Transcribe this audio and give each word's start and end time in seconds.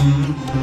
Mm-hmm. 0.00 0.59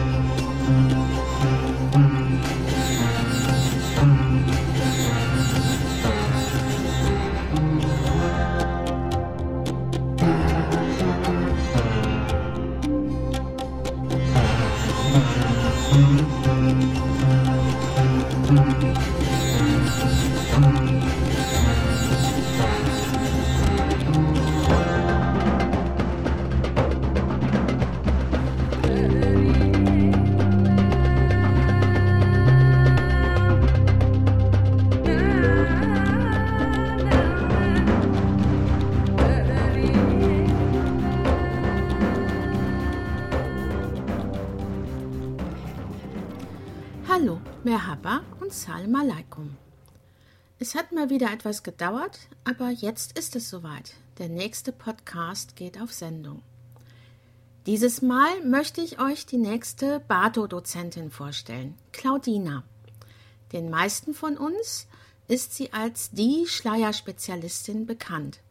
Merhaba 47.63 48.21
und 48.41 48.53
Salam 48.53 48.93
Aleikum. 48.93 49.57
Es 50.59 50.75
hat 50.75 50.91
mal 50.91 51.09
wieder 51.09 51.33
etwas 51.33 51.63
gedauert, 51.63 52.19
aber 52.43 52.69
jetzt 52.69 53.17
ist 53.17 53.35
es 53.35 53.49
soweit. 53.49 53.95
Der 54.19 54.29
nächste 54.29 54.71
Podcast 54.71 55.55
geht 55.55 55.81
auf 55.81 55.91
Sendung. 55.91 56.43
Dieses 57.65 58.03
Mal 58.03 58.43
möchte 58.45 58.81
ich 58.81 59.01
euch 59.01 59.25
die 59.25 59.38
nächste 59.38 59.99
Bato-Dozentin 60.01 61.09
vorstellen, 61.09 61.73
Claudina. 61.91 62.63
Den 63.51 63.71
meisten 63.71 64.13
von 64.13 64.38
uns 64.38 64.85
ist 65.27 65.55
sie 65.55 65.73
als 65.73 66.11
die 66.11 66.45
Schleierspezialistin 66.45 67.88
bekannt. 67.88 68.41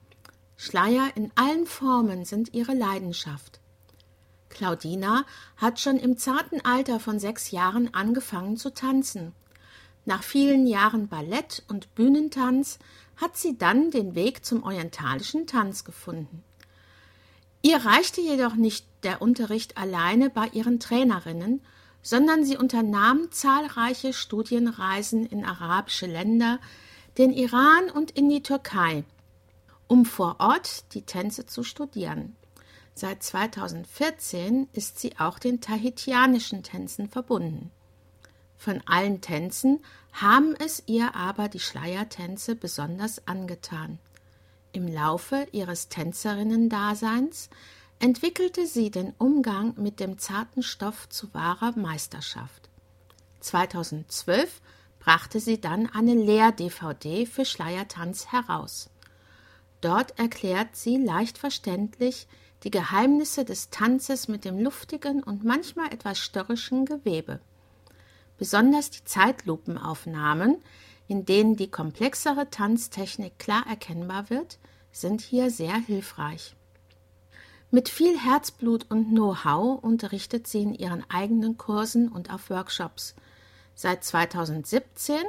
Schleier 0.57 1.13
in 1.15 1.31
allen 1.37 1.67
Formen 1.67 2.25
sind 2.25 2.53
ihre 2.53 2.75
Leidenschaft. 2.75 3.61
Claudina 4.49 5.25
hat 5.57 5.81
schon 5.81 5.99
im 5.99 6.17
zarten 6.17 6.65
Alter 6.65 7.01
von 7.01 7.19
sechs 7.19 7.51
Jahren 7.51 7.93
angefangen 7.95 8.57
zu 8.57 8.73
tanzen. 8.73 9.33
Nach 10.05 10.23
vielen 10.23 10.67
Jahren 10.67 11.09
Ballett 11.09 11.65
und 11.69 11.95
Bühnentanz 11.95 12.79
hat 13.17 13.37
sie 13.37 13.59
dann 13.59 13.91
den 13.91 14.15
Weg 14.15 14.45
zum 14.45 14.63
orientalischen 14.63 15.47
Tanz 15.47 15.85
gefunden. 15.85 16.45
Ihr 17.63 17.79
reichte 17.85 18.21
jedoch 18.21 18.55
nicht 18.55 18.87
der 19.03 19.21
Unterricht 19.21 19.77
alleine 19.77 20.31
bei 20.31 20.47
ihren 20.53 20.79
Trainerinnen, 20.79 21.63
sondern 22.03 22.45
sie 22.45 22.57
unternahm 22.57 23.33
zahlreiche 23.33 24.13
Studienreisen 24.13 25.27
in 25.27 25.45
arabische 25.45 26.07
Länder, 26.07 26.61
den 27.19 27.33
Iran 27.33 27.91
und 27.91 28.13
in 28.13 28.29
die 28.29 28.45
Türkei, 28.45 29.03
um 29.89 30.05
vor 30.05 30.37
Ort 30.39 30.95
die 30.95 31.03
Tänze 31.03 31.47
zu 31.47 31.65
studieren. 31.65 32.36
Seit 32.99 33.23
2014 33.23 34.69
ist 34.73 34.99
sie 34.99 35.19
auch 35.19 35.39
den 35.39 35.61
tahitianischen 35.61 36.63
Tänzen 36.63 37.11
verbunden. 37.11 37.71
Von 38.57 38.81
allen 38.87 39.21
Tänzen 39.21 39.85
haben 40.15 40.57
es 40.57 40.83
ihr 40.87 41.15
aber 41.15 41.51
die 41.51 41.61
Schleiertänze 41.61 42.57
besonders 42.57 43.29
angetan. 43.29 43.99
Im 44.73 44.89
Laufe 44.89 45.47
ihres 45.53 45.91
Tänzerinnendaseins 45.91 47.51
entwickelte 47.99 48.67
sie 48.67 48.91
den 48.91 49.13
Umgang 49.19 49.75
mit 49.77 50.01
dem 50.01 50.17
zarten 50.17 50.63
Stoff 50.63 51.07
zu 51.11 51.35
wahrer 51.35 51.77
Meisterschaft. 51.77 52.71
2012 53.41 54.63
brachte 55.01 55.39
sie 55.39 55.61
dann 55.61 55.87
eine 55.93 56.15
Lehr-DVD 56.15 57.27
für 57.27 57.45
Schleiertanz 57.45 58.33
heraus. 58.33 58.89
Dort 59.83 60.19
erklärt 60.19 60.77
sie 60.77 60.97
leicht 60.97 61.37
verständlich 61.37 62.27
die 62.67 62.73
Geheimnisse 62.73 63.45
des 63.45 63.71
Tanzes 63.71 64.27
mit 64.27 64.45
dem 64.45 64.59
luftigen 64.59 65.23
und 65.23 65.45
manchmal 65.45 65.93
etwas 65.93 66.19
störrischen 66.19 66.85
Gewebe. 66.85 67.39
Besonders 68.39 68.91
die 68.91 69.05
Zeitlupenaufnahmen, 69.05 70.57
in 71.07 71.25
denen 71.25 71.55
die 71.55 71.71
komplexere 71.71 72.51
Tanztechnik 72.51 73.39
klar 73.39 73.65
erkennbar 73.69 74.31
wird, 74.31 74.59
sind 74.91 75.21
hier 75.21 75.53
sehr 75.53 75.77
hilfreich. 75.77 76.57
Mit 77.71 77.89
viel 77.89 78.19
Herzblut 78.19 78.87
und 78.91 79.11
Know-how 79.11 79.81
unterrichtet 79.81 80.49
sie 80.49 80.63
in 80.63 80.75
ihren 80.75 81.09
eigenen 81.09 81.57
Kursen 81.57 82.09
und 82.09 82.35
auf 82.35 82.51
Workshops. 82.51 83.15
Seit 83.77 84.03
2017 84.03 85.23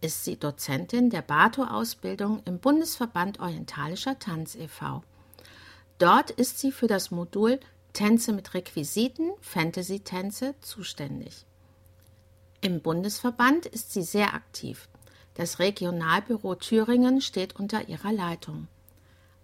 ist 0.00 0.24
sie 0.24 0.38
Dozentin 0.38 1.10
der 1.10 1.20
Bato-Ausbildung 1.20 2.40
im 2.46 2.58
Bundesverband 2.60 3.40
Orientalischer 3.40 4.18
Tanz 4.18 4.54
e.V. 4.54 5.02
Dort 5.98 6.30
ist 6.30 6.58
sie 6.58 6.72
für 6.72 6.86
das 6.86 7.10
Modul 7.10 7.58
Tänze 7.92 8.32
mit 8.32 8.54
Requisiten, 8.54 9.32
Fantasy-Tänze 9.40 10.54
zuständig. 10.60 11.44
Im 12.60 12.80
Bundesverband 12.80 13.66
ist 13.66 13.92
sie 13.92 14.02
sehr 14.02 14.34
aktiv. 14.34 14.88
Das 15.34 15.58
Regionalbüro 15.58 16.54
Thüringen 16.54 17.20
steht 17.20 17.56
unter 17.56 17.88
ihrer 17.88 18.12
Leitung. 18.12 18.68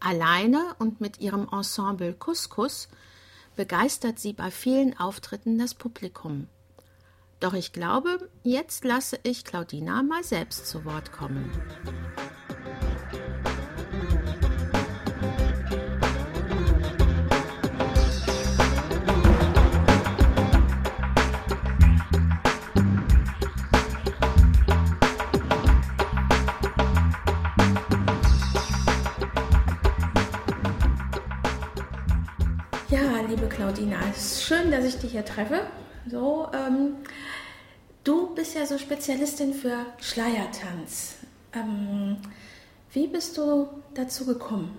Alleine 0.01 0.75
und 0.79 1.01
mit 1.01 1.21
ihrem 1.21 1.49
Ensemble 1.51 2.13
Couscous 2.13 2.89
begeistert 3.57 4.19
sie 4.19 4.33
bei 4.33 4.51
vielen 4.51 4.99
Auftritten 4.99 5.59
das 5.59 5.75
Publikum. 5.75 6.49
Doch 7.41 7.55
ich 7.55 7.73
glaube, 7.73 8.29
jetzt 8.43 8.85
lasse 8.85 9.19
ich 9.23 9.45
Claudina 9.45 10.03
mal 10.03 10.25
selbst 10.25 10.67
zu 10.67 10.85
Wort 10.85 11.13
kommen. 11.13 11.51
Claudina. 33.55 33.99
Es 34.11 34.33
ist 34.33 34.45
schön, 34.45 34.73
dass 34.73 34.85
ich 34.85 34.99
dich 34.99 35.13
hier 35.13 35.25
treffe. 35.25 35.61
So, 36.11 36.49
ähm, 36.53 36.97
du 38.03 38.35
bist 38.35 38.57
ja 38.57 38.67
so 38.67 38.79
Spezialistin 38.79 39.55
für 39.55 39.87
Schleiertanz. 40.01 41.17
Ähm, 41.55 42.17
wie 42.93 43.07
bist 43.07 43.39
du 43.39 43.69
dazu 43.95 44.27
gekommen? 44.27 44.77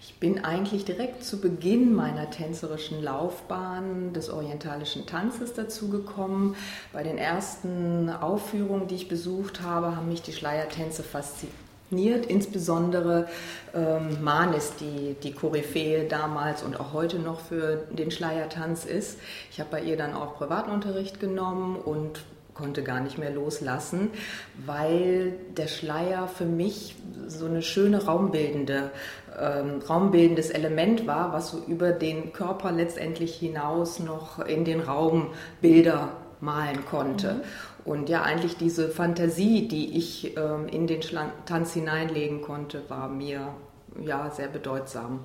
Ich 0.00 0.20
bin 0.20 0.44
eigentlich 0.44 0.84
direkt 0.84 1.24
zu 1.24 1.40
Beginn 1.40 1.94
meiner 1.94 2.30
tänzerischen 2.30 3.02
Laufbahn 3.02 4.12
des 4.12 4.30
orientalischen 4.30 5.06
Tanzes 5.06 5.52
dazu 5.52 5.88
gekommen. 5.88 6.54
Bei 6.92 7.02
den 7.02 7.18
ersten 7.18 8.08
Aufführungen, 8.08 8.86
die 8.86 8.94
ich 8.94 9.08
besucht 9.08 9.62
habe, 9.62 9.96
haben 9.96 10.08
mich 10.08 10.22
die 10.22 10.32
Schleiertänze 10.32 11.02
fasziniert 11.02 11.67
Insbesondere 11.90 13.28
ähm, 13.74 14.22
Manis, 14.22 14.74
die 14.78 15.16
die 15.22 15.32
Koryphäe 15.32 16.04
damals 16.04 16.62
und 16.62 16.78
auch 16.78 16.92
heute 16.92 17.18
noch 17.18 17.40
für 17.40 17.86
den 17.90 18.10
Schleiertanz 18.10 18.84
ist. 18.84 19.18
Ich 19.50 19.58
habe 19.58 19.70
bei 19.70 19.82
ihr 19.82 19.96
dann 19.96 20.14
auch 20.14 20.36
Privatunterricht 20.36 21.18
genommen 21.18 21.76
und 21.76 22.20
konnte 22.58 22.82
gar 22.82 23.00
nicht 23.00 23.18
mehr 23.18 23.30
loslassen, 23.30 24.10
weil 24.66 25.34
der 25.56 25.68
Schleier 25.68 26.26
für 26.26 26.44
mich 26.44 26.96
so 27.28 27.46
eine 27.46 27.62
schöne 27.62 28.04
raumbildende, 28.04 28.90
ähm, 29.40 29.80
raumbildendes 29.88 30.50
Element 30.50 31.06
war, 31.06 31.32
was 31.32 31.52
so 31.52 31.58
über 31.66 31.92
den 31.92 32.32
Körper 32.32 32.72
letztendlich 32.72 33.36
hinaus 33.36 34.00
noch 34.00 34.40
in 34.40 34.64
den 34.64 34.80
Raum 34.80 35.28
Bilder 35.60 36.10
malen 36.40 36.84
konnte. 36.84 37.34
Mhm. 37.34 37.42
Und 37.88 38.10
ja, 38.10 38.22
eigentlich 38.22 38.58
diese 38.58 38.90
Fantasie, 38.90 39.66
die 39.66 39.96
ich 39.96 40.36
ähm, 40.36 40.68
in 40.68 40.86
den 40.86 41.00
Tanz 41.46 41.72
hineinlegen 41.72 42.42
konnte, 42.42 42.82
war 42.90 43.08
mir 43.08 43.54
ja 43.98 44.30
sehr 44.30 44.48
bedeutsam. 44.48 45.20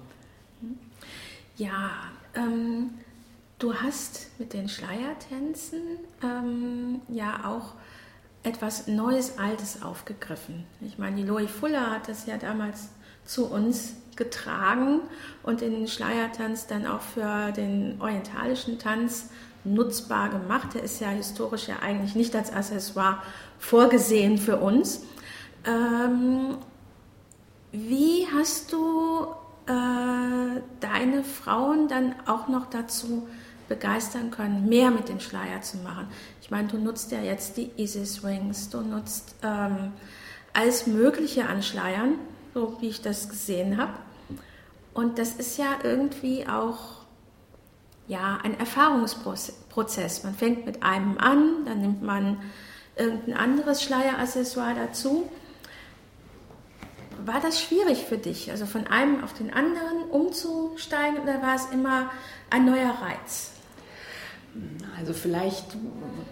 Ja, 1.58 1.92
ähm, 2.34 2.92
du 3.60 3.74
hast 3.74 4.30
mit 4.40 4.54
den 4.54 4.70
Schleiertänzen 4.70 5.82
ähm, 6.24 7.02
ja 7.10 7.42
auch 7.44 7.74
etwas 8.44 8.88
Neues, 8.88 9.38
Altes 9.38 9.84
aufgegriffen. 9.84 10.64
Ich 10.80 10.98
meine, 10.98 11.18
die 11.18 11.24
Loie 11.24 11.50
Fuller 11.50 11.92
hat 11.92 12.08
das 12.08 12.26
ja 12.28 12.38
damals 12.38 12.92
zu 13.26 13.46
uns 13.46 13.96
getragen 14.16 15.02
und 15.44 15.60
den 15.60 15.90
Schleiertanz 15.90 16.68
dann 16.68 16.86
auch 16.86 17.02
für 17.02 17.52
den 17.52 18.00
orientalischen 18.00 18.80
Tanz 18.80 19.32
nutzbar 19.64 20.30
gemacht. 20.30 20.74
Der 20.74 20.84
ist 20.84 21.00
ja 21.00 21.10
historisch 21.10 21.68
ja 21.68 21.76
eigentlich 21.82 22.16
nicht 22.16 22.36
als 22.36 22.52
Accessoire 22.52 23.22
vorgesehen 23.60 24.38
für 24.38 24.58
uns. 24.58 25.02
Ähm, 25.66 26.58
wie 27.72 28.28
hast 28.34 28.74
du 28.74 29.28
äh, 29.66 30.62
deine 30.80 31.24
Frauen 31.24 31.88
dann 31.88 32.16
auch 32.26 32.48
noch 32.48 32.66
dazu 32.70 33.28
begeistern 33.70 34.30
können, 34.30 34.68
mehr 34.68 34.92
mit 34.92 35.10
dem 35.10 35.20
Schleier 35.20 35.62
zu 35.62 35.78
machen. 35.78 36.08
Ich 36.42 36.52
meine, 36.52 36.68
du 36.68 36.78
nutzt 36.78 37.12
ja 37.12 37.22
jetzt 37.22 37.58
die 37.58 37.72
Isis 37.78 38.24
Rings, 38.24 38.70
du 38.70 38.82
nutzt 38.82 39.36
ähm, 39.42 39.94
alles 40.54 40.86
Mögliche 40.86 41.48
an 41.48 41.64
Schleiern, 41.64 42.16
so 42.54 42.78
wie 42.82 42.90
ich 42.90 43.02
das 43.02 43.30
gesehen 43.30 43.78
habe. 43.78 43.94
Und 44.94 45.18
das 45.18 45.34
ist 45.34 45.58
ja 45.58 45.78
irgendwie 45.82 46.46
auch 46.48 47.03
ja, 48.08 48.40
ein 48.44 48.60
Erfahrungsprozess. 48.60 50.24
Man 50.24 50.36
fängt 50.36 50.66
mit 50.66 50.84
einem 50.84 51.18
an, 51.18 51.66
dann 51.66 51.82
nimmt 51.82 52.04
man 52.04 52.42
irgendein 52.96 53.36
anderes 53.36 53.82
Schleieraccessoire 53.84 54.76
dazu. 54.76 55.30
War 57.26 57.40
das 57.40 57.62
schwierig 57.62 58.06
für 58.06 58.18
dich, 58.18 58.52
also 58.52 58.66
von 58.66 58.88
einem 58.88 59.24
auf 59.24 59.34
den 59.34 59.54
anderen 59.54 60.04
umzusteigen 60.12 61.20
oder 61.20 61.42
war 61.42 61.56
es 61.56 61.66
immer 61.72 62.12
ein 62.50 62.66
neuer 62.66 62.94
Reiz? 63.02 63.52
Also 64.98 65.14
vielleicht, 65.14 65.76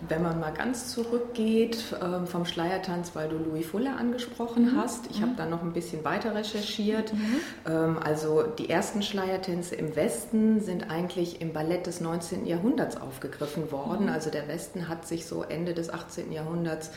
wenn 0.07 0.21
man 0.21 0.39
mal 0.39 0.51
ganz 0.51 0.89
zurückgeht 0.91 1.95
ähm, 2.01 2.27
vom 2.27 2.45
Schleiertanz, 2.45 3.15
weil 3.15 3.29
du 3.29 3.37
Louis 3.37 3.65
Fuller 3.65 3.97
angesprochen 3.97 4.73
mhm. 4.73 4.77
hast. 4.77 5.09
Ich 5.09 5.19
mhm. 5.19 5.23
habe 5.23 5.31
da 5.37 5.45
noch 5.47 5.63
ein 5.63 5.73
bisschen 5.73 6.05
weiter 6.05 6.35
recherchiert. 6.35 7.13
Mhm. 7.13 7.35
Ähm, 7.67 7.97
also 8.03 8.43
die 8.43 8.69
ersten 8.69 9.01
Schleiertänze 9.01 9.75
im 9.75 9.95
Westen 9.95 10.61
sind 10.61 10.91
eigentlich 10.91 11.41
im 11.41 11.51
Ballett 11.51 11.87
des 11.87 11.99
19. 12.01 12.45
Jahrhunderts 12.45 12.95
aufgegriffen 12.95 13.71
worden. 13.71 14.05
Mhm. 14.05 14.13
Also 14.13 14.29
der 14.29 14.47
Westen 14.47 14.87
hat 14.87 15.07
sich 15.07 15.25
so 15.25 15.41
Ende 15.43 15.73
des 15.73 15.89
18. 15.89 16.31
Jahrhunderts 16.31 16.91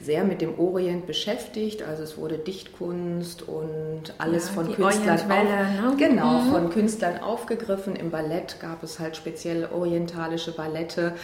sehr 0.00 0.24
mit 0.24 0.40
dem 0.40 0.58
Orient 0.58 1.06
beschäftigt. 1.06 1.82
Also 1.82 2.02
es 2.02 2.16
wurde 2.16 2.38
Dichtkunst 2.38 3.46
und 3.46 4.14
alles 4.16 4.48
ja, 4.48 4.54
von 4.54 4.72
Künstlern 4.72 5.20
auf, 5.20 5.28
ne? 5.28 5.96
genau 5.98 6.40
mhm. 6.40 6.52
von 6.52 6.70
Künstlern 6.70 7.20
aufgegriffen. 7.20 7.94
Im 7.96 8.10
Ballett 8.10 8.56
gab 8.60 8.82
es 8.82 8.98
halt 8.98 9.16
speziell 9.16 9.68
orientalische 9.70 10.52
Ballett 10.52 10.69
Palette. 10.70 11.14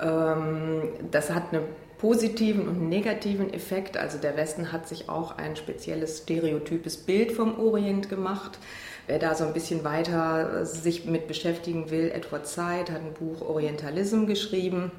Ähm, 0.00 0.82
das 1.10 1.30
hat 1.30 1.52
einen 1.52 1.64
positiven 1.98 2.66
und 2.68 2.88
negativen 2.88 3.52
Effekt. 3.52 3.96
Also 3.96 4.18
der 4.18 4.36
Westen 4.36 4.72
hat 4.72 4.88
sich 4.88 5.08
auch 5.08 5.38
ein 5.38 5.56
spezielles 5.56 6.18
stereotypes 6.18 6.96
Bild 6.96 7.32
vom 7.32 7.58
Orient 7.58 8.08
gemacht. 8.08 8.58
Wer 9.06 9.18
da 9.18 9.34
so 9.34 9.44
ein 9.44 9.52
bisschen 9.52 9.84
weiter 9.84 10.64
sich 10.64 11.06
mit 11.06 11.26
beschäftigen 11.26 11.90
will, 11.90 12.10
Edward 12.12 12.46
Said 12.46 12.90
hat 12.90 13.00
ein 13.00 13.14
Buch 13.14 13.42
Orientalism 13.42 14.26
geschrieben 14.26 14.92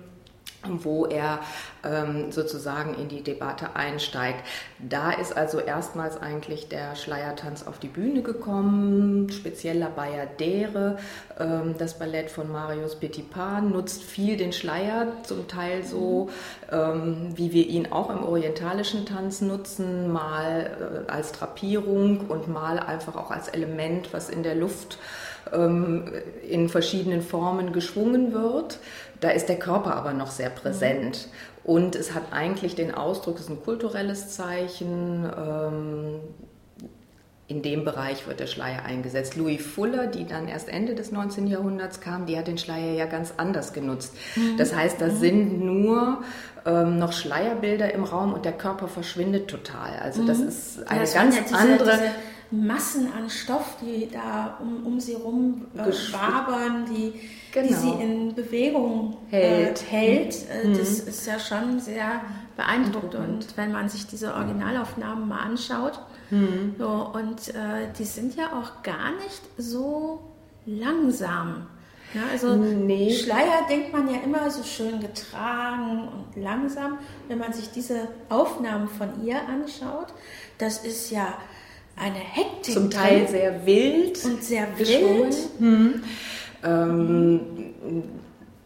wo 0.68 1.06
er 1.06 1.39
ähm, 1.83 2.31
sozusagen 2.31 2.95
in 2.95 3.10
die 3.10 3.24
Debatte 3.24 3.75
einsteigt. 3.75 4.44
Da 4.80 5.12
ist 5.12 5.36
also 5.36 5.60
erstmals 5.60 6.21
eigentlich 6.21 6.69
der 6.69 6.95
Schleiertanz 6.95 7.65
auf 7.68 7.80
die 7.80 7.88
Bühne 7.88 8.21
gekommen, 8.21 9.30
spezieller 9.31 9.89
Bayadere. 9.89 10.98
Ähm, 11.39 11.75
das 11.77 12.00
Ballett 12.00 12.31
von 12.31 12.51
Marius 12.51 12.95
Petipan 12.95 13.71
nutzt 13.71 14.04
viel 14.04 14.38
den 14.38 14.54
Schleier, 14.54 15.07
zum 15.24 15.48
Teil 15.48 15.83
so, 15.83 16.30
ähm, 16.71 17.33
wie 17.36 17.54
wir 17.54 17.68
ihn 17.68 17.92
auch 17.92 18.10
im 18.10 18.24
orientalischen 18.24 19.06
Tanz 19.06 19.42
nutzen, 19.42 20.12
mal 20.12 21.06
äh, 21.07 21.12
als 21.12 21.31
Drapierung 21.31 22.21
und 22.27 22.48
mal 22.48 22.80
einfach 22.80 23.15
auch 23.15 23.31
als 23.31 23.48
Element, 23.50 24.13
was 24.13 24.30
in 24.30 24.44
der 24.44 24.56
Luft 24.56 24.98
ähm, 25.51 26.06
in 26.48 26.69
verschiedenen 26.69 27.21
Formen 27.21 27.74
geschwungen 27.74 28.33
wird. 28.33 28.80
Da 29.24 29.30
ist 29.30 29.48
der 29.48 29.58
Körper 29.58 29.96
aber 29.96 30.12
noch 30.12 30.31
sehr 30.31 30.50
präsent. 30.50 31.28
Mhm. 31.28 31.72
Und 31.72 31.96
es 31.96 32.14
hat 32.14 32.24
eigentlich 32.31 32.75
den 32.75 32.94
Ausdruck, 32.94 33.36
es 33.36 33.44
ist 33.44 33.50
ein 33.50 33.64
kulturelles 33.64 34.36
Zeichen. 34.36 35.25
Ähm, 35.25 36.20
in 37.48 37.62
dem 37.62 37.86
Bereich 37.86 38.28
wird 38.28 38.42
der 38.42 38.48
Schleier 38.48 38.84
eingesetzt. 38.84 39.38
Louis 39.38 39.66
Fuller, 39.66 40.08
die 40.08 40.25
dann 40.25 40.50
erst 40.50 40.68
Ende 40.68 40.94
des 40.94 41.14
19. 41.14 41.48
Jahrhunderts 41.48 42.02
kam, 42.02 42.25
die 42.25 42.38
hat 42.38 42.48
den 42.48 42.58
Schleier 42.58 42.94
ja 42.94 43.06
ganz 43.06 43.34
anders 43.38 43.72
genutzt. 43.72 44.14
Mhm. 44.36 44.58
Das 44.58 44.75
heißt, 44.75 45.00
da 45.00 45.08
mhm. 45.08 45.18
sind 45.18 45.66
nur 45.66 46.24
ähm, 46.66 47.00
noch 47.00 47.14
Schleierbilder 47.14 47.94
im 47.94 48.04
Raum 48.04 48.34
und 48.34 48.44
der 48.44 48.54
Körper 48.54 48.90
verschwindet 48.90 49.50
total. 49.50 50.00
Also 50.02 50.25
das 50.25 50.40
mhm. 50.40 50.48
ist 50.50 50.88
eine 50.90 51.06
ja, 51.06 51.14
ganz 51.14 51.38
diese, 51.44 51.56
andere. 51.56 51.92
Diese 51.92 52.12
Massen 52.54 53.12
an 53.12 53.32
Stoff, 53.32 53.78
die 53.82 54.10
da 54.12 54.60
um, 54.62 54.86
um 54.86 55.00
sie 55.00 55.16
rum 55.16 55.66
äh, 55.76 56.14
wabern, 56.14 56.86
die, 56.86 57.20
genau. 57.52 57.68
die 57.68 57.74
sie 57.74 57.90
in 57.90 58.36
Bewegung 58.36 59.18
hält. 59.30 59.82
Äh, 59.82 59.86
hält. 59.86 60.36
Äh, 60.50 60.68
mhm. 60.68 60.78
Das 60.78 61.00
ist 61.00 61.26
ja 61.26 61.40
schon 61.40 61.80
sehr 61.80 62.22
beeindruckend. 62.56 63.16
Und 63.16 63.58
wenn 63.58 63.72
man 63.72 63.90
sich 63.90 64.06
diese 64.06 64.36
Originalaufnahmen 64.36 65.28
mal 65.28 65.40
anschaut, 65.40 66.00
mhm. 66.30 66.76
so, 66.78 67.12
und 67.14 67.50
äh, 67.56 67.92
die 67.98 68.06
sind 68.06 68.36
ja 68.36 68.54
auch 68.54 68.84
gar 68.84 69.12
nicht 69.24 69.42
so 69.58 70.22
langsam. 70.68 71.66
Ja, 72.14 72.22
also 72.32 72.54
nee. 72.54 73.12
Schleier 73.12 73.66
denkt 73.68 73.92
man 73.92 74.08
ja 74.08 74.20
immer 74.24 74.52
so 74.52 74.62
schön 74.62 75.00
getragen 75.00 76.08
und 76.08 76.44
langsam. 76.44 77.00
Wenn 77.28 77.40
man 77.40 77.52
sich 77.52 77.72
diese 77.72 78.10
Aufnahmen 78.30 78.88
von 78.88 79.26
ihr 79.26 79.38
anschaut, 79.48 80.14
das 80.60 80.86
ist 80.86 81.10
ja 81.10 81.34
eine 81.95 82.16
Hektik. 82.16 82.74
Zum 82.74 82.90
Teil 82.90 83.28
sehr 83.28 83.66
wild. 83.66 84.24
Und 84.25 84.44
sehr 84.44 84.68
wild. 84.78 85.36
Hm. 85.60 86.04
Ähm, 86.63 87.39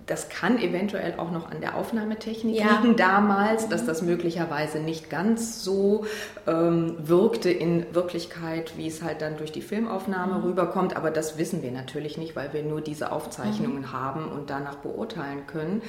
das 0.08 0.30
kann 0.30 0.58
eventuell 0.58 1.16
auch 1.18 1.32
noch 1.32 1.52
an 1.52 1.60
der 1.60 1.76
Aufnahmetechnik 1.76 2.56
ja. 2.56 2.80
liegen 2.80 2.96
damals, 2.96 3.68
dass 3.68 3.86
das 3.86 4.02
möglicherweise 4.02 4.80
nicht 4.80 5.10
ganz 5.10 5.64
so 5.64 6.06
ähm, 6.48 6.96
wirkte 7.00 7.52
in 7.52 7.94
Wirklichkeit, 7.94 8.78
wie 8.78 8.88
es 8.88 9.02
halt 9.02 9.22
dann 9.22 9.36
durch 9.36 9.52
die 9.52 9.62
Filmaufnahme 9.62 10.36
mhm. 10.36 10.44
rüberkommt. 10.46 10.96
Aber 10.96 11.12
das 11.12 11.38
wissen 11.38 11.62
wir 11.62 11.72
natürlich 11.72 12.18
nicht, 12.18 12.38
weil 12.38 12.54
wir 12.54 12.64
nur 12.64 12.80
diese 12.80 13.12
Aufzeichnungen 13.12 13.82
mhm. 13.82 13.92
haben 13.92 14.32
und 14.32 14.50
danach 14.50 14.76
beurteilen 14.76 15.46
können. 15.46 15.82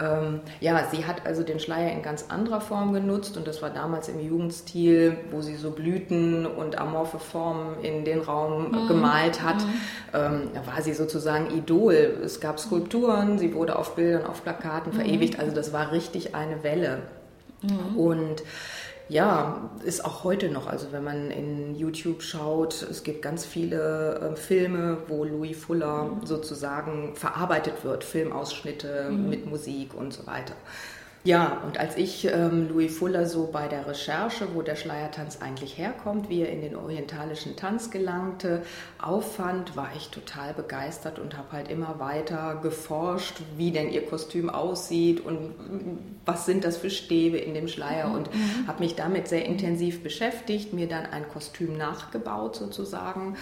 Ähm, 0.00 0.40
ja, 0.60 0.82
sie 0.90 1.04
hat 1.06 1.26
also 1.26 1.42
den 1.42 1.60
Schleier 1.60 1.92
in 1.92 2.02
ganz 2.02 2.26
anderer 2.28 2.60
Form 2.60 2.92
genutzt 2.92 3.36
und 3.36 3.46
das 3.46 3.60
war 3.60 3.70
damals 3.70 4.08
im 4.08 4.18
Jugendstil, 4.18 5.16
wo 5.30 5.42
sie 5.42 5.56
so 5.56 5.72
Blüten 5.72 6.46
und 6.46 6.78
amorphe 6.78 7.18
Formen 7.18 7.82
in 7.82 8.04
den 8.04 8.20
Raum 8.20 8.70
mhm. 8.70 8.88
gemalt 8.88 9.42
hat. 9.42 9.56
Mhm. 9.56 9.72
Ähm, 10.14 10.42
da 10.54 10.66
war 10.66 10.80
sie 10.82 10.94
sozusagen 10.94 11.50
Idol. 11.50 12.18
Es 12.24 12.40
gab 12.40 12.58
Skulpturen, 12.58 13.38
sie 13.38 13.54
wurde 13.54 13.76
auf 13.76 13.94
Bildern, 13.94 14.24
auf 14.24 14.42
Plakaten 14.42 14.92
mhm. 14.92 14.96
verewigt. 14.96 15.38
Also 15.38 15.54
das 15.54 15.72
war 15.72 15.92
richtig 15.92 16.34
eine 16.34 16.62
Welle. 16.62 17.02
Mhm. 17.62 17.96
Und 17.96 18.42
ja, 19.10 19.70
ist 19.84 20.04
auch 20.04 20.22
heute 20.22 20.50
noch. 20.50 20.68
Also 20.68 20.92
wenn 20.92 21.02
man 21.02 21.30
in 21.32 21.74
YouTube 21.74 22.22
schaut, 22.22 22.82
es 22.82 23.02
gibt 23.02 23.22
ganz 23.22 23.44
viele 23.44 24.20
äh, 24.20 24.36
Filme, 24.36 24.98
wo 25.08 25.24
Louis 25.24 25.56
Fuller 25.58 26.04
mhm. 26.04 26.26
sozusagen 26.26 27.16
verarbeitet 27.16 27.82
wird, 27.82 28.04
Filmausschnitte 28.04 29.10
mhm. 29.10 29.28
mit 29.28 29.46
Musik 29.46 29.94
und 29.94 30.12
so 30.12 30.26
weiter. 30.26 30.54
Ja, 31.22 31.60
und 31.66 31.78
als 31.78 31.98
ich 31.98 32.26
ähm, 32.32 32.68
Louis 32.70 32.96
Fuller 32.96 33.26
so 33.26 33.50
bei 33.52 33.68
der 33.68 33.86
Recherche, 33.86 34.54
wo 34.54 34.62
der 34.62 34.74
Schleiertanz 34.74 35.42
eigentlich 35.42 35.76
herkommt, 35.76 36.30
wie 36.30 36.40
er 36.40 36.48
in 36.50 36.62
den 36.62 36.74
orientalischen 36.74 37.56
Tanz 37.56 37.90
gelangte, 37.90 38.62
auffand, 38.98 39.76
war 39.76 39.90
ich 39.94 40.08
total 40.08 40.54
begeistert 40.54 41.18
und 41.18 41.36
habe 41.36 41.52
halt 41.52 41.70
immer 41.70 41.98
weiter 41.98 42.58
geforscht, 42.62 43.42
wie 43.58 43.70
denn 43.70 43.90
ihr 43.90 44.06
Kostüm 44.06 44.48
aussieht 44.48 45.20
und 45.20 45.52
was 46.24 46.46
sind 46.46 46.64
das 46.64 46.78
für 46.78 46.88
Stäbe 46.88 47.36
in 47.36 47.52
dem 47.52 47.68
Schleier 47.68 48.08
mhm. 48.08 48.14
und 48.14 48.34
mhm. 48.34 48.66
habe 48.66 48.82
mich 48.82 48.94
damit 48.94 49.28
sehr 49.28 49.44
intensiv 49.44 50.02
beschäftigt, 50.02 50.72
mir 50.72 50.88
dann 50.88 51.04
ein 51.04 51.28
Kostüm 51.28 51.76
nachgebaut 51.76 52.56
sozusagen 52.56 53.36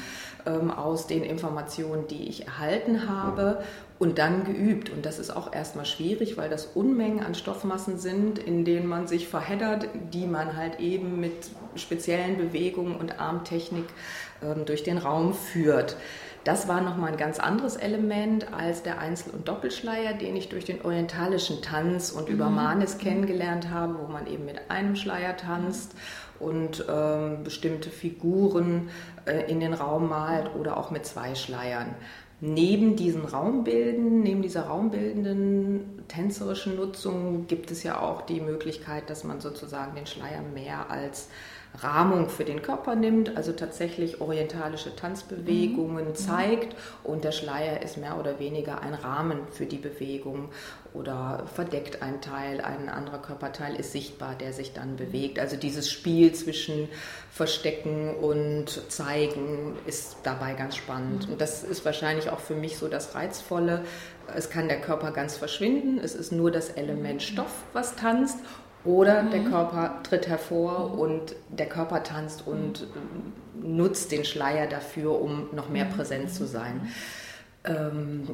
ähm, 0.47 0.73
aus 0.73 1.07
den 1.07 1.23
Informationen, 1.23 2.09
die 2.09 2.29
ich 2.29 2.45
erhalten 2.45 3.09
habe 3.09 3.63
und 3.99 4.19
dann 4.19 4.45
geübt. 4.45 4.91
Und 4.91 5.05
das 5.05 5.19
ist 5.19 5.31
auch 5.31 5.53
erstmal 5.53 5.85
schwierig, 5.85 6.37
weil 6.37 6.49
das 6.49 6.67
Unmengen 6.67 7.21
an 7.21 7.35
Stoffmassen 7.35 7.99
sind, 7.99 8.39
in 8.39 8.65
denen 8.65 8.87
man 8.87 9.07
sich 9.07 9.29
verheddert, 9.29 9.89
die 10.13 10.27
man 10.27 10.57
halt 10.57 10.81
eben 10.81 11.21
mit 11.21 11.51
speziellen 11.75 12.37
Bewegungen 12.37 12.97
und 12.97 13.21
Armtechnik 13.21 13.87
ähm, 14.43 14.65
durch 14.65 14.83
den 14.83 14.99
Raum 14.99 15.35
führt. 15.35 15.97
Das 16.45 16.69
war 16.69 16.81
nochmal 16.81 17.13
ein 17.13 17.19
ganz 17.19 17.41
anderes 17.41 17.77
Element 17.77 18.55
als 18.55 18.83
der 18.83 19.01
Einzel- 19.01 19.35
und 19.35 19.49
Doppelschleier, 19.49 20.15
den 20.15 20.37
ich 20.37 20.49
durch 20.49 20.65
den 20.65 20.83
orientalischen 20.83 21.61
Tanz 21.61 22.11
und 22.11 22.29
über 22.29 22.49
mhm. 22.49 22.55
Manis 22.55 22.99
kennengelernt 22.99 23.71
habe, 23.71 23.99
wo 23.99 24.11
man 24.11 24.27
eben 24.27 24.45
mit 24.45 24.71
einem 24.71 24.97
Schleier 24.97 25.37
tanzt 25.37 25.95
und 26.39 26.85
ähm, 26.89 27.43
bestimmte 27.43 27.91
Figuren 27.91 28.89
äh, 29.27 29.51
in 29.51 29.61
den 29.61 29.75
Raum 29.75 30.09
malt 30.09 30.55
oder 30.55 30.77
auch 30.77 30.91
mit 30.91 31.05
zwei 31.05 31.35
Schleiern 31.35 31.95
neben 32.41 32.97
diesen 32.97 33.25
Raumbilden, 33.25 34.21
neben 34.21 34.43
dieser 34.43 34.63
raumbildenden 34.63 36.05
tänzerischen 36.07 36.77
Nutzung 36.77 37.47
gibt 37.47 37.71
es 37.71 37.83
ja 37.83 38.01
auch 38.01 38.23
die 38.23 38.41
Möglichkeit, 38.41 39.11
dass 39.11 39.25
man 39.25 39.41
sozusagen 39.41 39.97
den 39.97 40.07
Schleier 40.07 40.43
mehr 40.55 40.91
als 40.91 41.29
Rahmung 41.77 42.29
für 42.29 42.45
den 42.45 42.63
Körper 42.63 42.97
nimmt, 42.97 43.37
also 43.37 43.53
tatsächlich 43.53 44.21
orientalische 44.21 44.97
Tanzbewegungen 44.97 46.09
mhm. 46.09 46.15
zeigt 46.15 46.77
und 47.05 47.25
der 47.25 47.33
Schleier 47.33 47.83
ist 47.83 47.99
mehr 47.99 48.19
oder 48.19 48.39
weniger 48.39 48.81
ein 48.81 48.95
Rahmen 48.95 49.41
für 49.53 49.67
die 49.67 49.77
Bewegung 49.77 50.49
oder 50.95 51.45
verdeckt 51.55 52.03
ein 52.03 52.21
Teil, 52.21 52.61
ein 52.61 52.89
anderer 52.89 53.19
Körperteil 53.19 53.77
ist 53.77 53.93
sichtbar, 53.93 54.35
der 54.35 54.53
sich 54.53 54.73
dann 54.73 54.97
bewegt. 54.97 55.39
Also 55.39 55.57
dieses 55.57 55.91
Spiel 55.91 56.33
zwischen 56.33 56.89
Verstecken 57.31 58.15
und 58.15 58.91
Zeigen 58.91 59.77
ist 59.87 60.17
dabei 60.25 60.55
ganz 60.55 60.77
spannend. 60.77 61.27
Mhm. 61.27 61.35
Und 61.35 61.41
das 61.41 61.63
ist 61.63 61.85
wahrscheinlich 61.85 62.31
auch 62.31 62.41
für 62.41 62.55
mich 62.55 62.79
so 62.79 62.89
das 62.89 63.15
Reizvolle. 63.15 63.85
Es 64.35 64.51
kann 64.51 64.69
der 64.69 64.81
Körper 64.81 65.13
ganz 65.13 65.37
verschwinden, 65.37 66.01
es 66.03 66.15
ist 66.15 66.33
nur 66.33 66.51
das 66.51 66.71
Element 66.71 67.23
Stoff, 67.23 67.53
was 67.73 67.97
tanzt 67.97 68.39
oder 68.85 69.23
mhm. 69.23 69.31
der 69.31 69.45
Körper 69.45 70.03
tritt 70.03 70.29
hervor 70.29 70.91
mhm. 70.91 70.99
und 70.99 71.37
der 71.49 71.67
Körper 71.67 72.03
tanzt 72.03 72.47
und 72.47 72.83
mhm. 72.83 73.77
nutzt 73.77 74.13
den 74.13 74.25
Schleier 74.25 74.67
dafür, 74.67 75.21
um 75.21 75.49
noch 75.53 75.69
mehr 75.69 75.87
mhm. 75.87 75.91
präsent 75.91 76.31
zu 76.31 76.47
sein. 76.47 76.89
Ähm, 77.65 78.29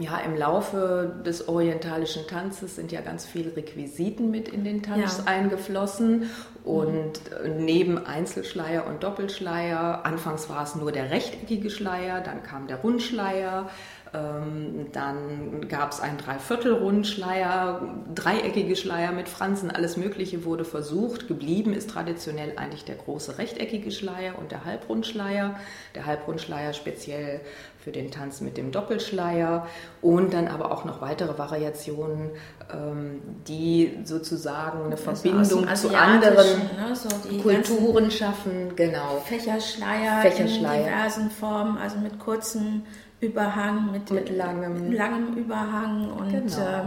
ja, 0.00 0.18
im 0.18 0.36
Laufe 0.36 1.22
des 1.24 1.48
orientalischen 1.48 2.26
Tanzes 2.26 2.74
sind 2.74 2.90
ja 2.90 3.00
ganz 3.00 3.24
viele 3.24 3.56
Requisiten 3.56 4.30
mit 4.32 4.48
in 4.48 4.64
den 4.64 4.82
Tanz 4.82 5.18
ja. 5.18 5.32
eingeflossen 5.32 6.28
und 6.64 7.20
mhm. 7.44 7.64
neben 7.64 8.04
Einzelschleier 8.04 8.86
und 8.86 9.04
Doppelschleier, 9.04 10.04
anfangs 10.04 10.50
war 10.50 10.64
es 10.64 10.74
nur 10.74 10.90
der 10.90 11.12
rechteckige 11.12 11.70
Schleier, 11.70 12.20
dann 12.20 12.42
kam 12.42 12.66
der 12.66 12.78
Rundschleier, 12.78 13.70
ähm, 14.14 14.86
dann 14.92 15.68
gab 15.68 15.90
es 15.92 16.00
einen 16.00 16.18
Dreiviertelrundschleier, 16.18 17.80
dreieckige 18.14 18.76
Schleier 18.76 19.10
mit 19.10 19.28
Fransen, 19.28 19.70
alles 19.70 19.96
Mögliche 19.96 20.44
wurde 20.44 20.64
versucht. 20.64 21.26
Geblieben 21.26 21.72
ist 21.72 21.90
traditionell 21.90 22.52
eigentlich 22.56 22.84
der 22.84 22.94
große 22.94 23.38
rechteckige 23.38 23.90
Schleier 23.90 24.38
und 24.38 24.52
der 24.52 24.64
Halbrundschleier. 24.64 25.56
Der 25.96 26.06
Halbrundschleier 26.06 26.74
speziell 26.74 27.40
für 27.82 27.90
den 27.90 28.10
Tanz 28.10 28.40
mit 28.40 28.56
dem 28.56 28.72
Doppelschleier 28.72 29.66
und 30.00 30.32
dann 30.32 30.48
aber 30.48 30.70
auch 30.70 30.84
noch 30.84 31.02
weitere 31.02 31.36
Variationen, 31.36 32.30
ähm, 32.72 33.20
die 33.46 33.98
sozusagen 34.04 34.86
eine 34.86 34.96
Verbindung 34.96 35.74
zu 35.74 35.94
anderen 35.94 36.60
ne, 36.78 36.94
so 36.94 37.08
Kulturen 37.42 38.10
schaffen. 38.10 38.74
Genau. 38.76 39.22
Fächerschleier, 39.26 40.22
Fächerschleier 40.22 40.78
in 40.78 40.84
diversen 40.84 41.30
Formen, 41.30 41.76
also 41.76 41.98
mit 41.98 42.18
kurzen 42.18 42.86
Überhang, 43.24 43.92
mit, 43.92 44.10
mit 44.10 44.30
langem, 44.30 44.92
langem 44.92 45.34
Überhang 45.34 46.10
und 46.12 46.30
genau. 46.30 46.58
äh, 46.58 46.82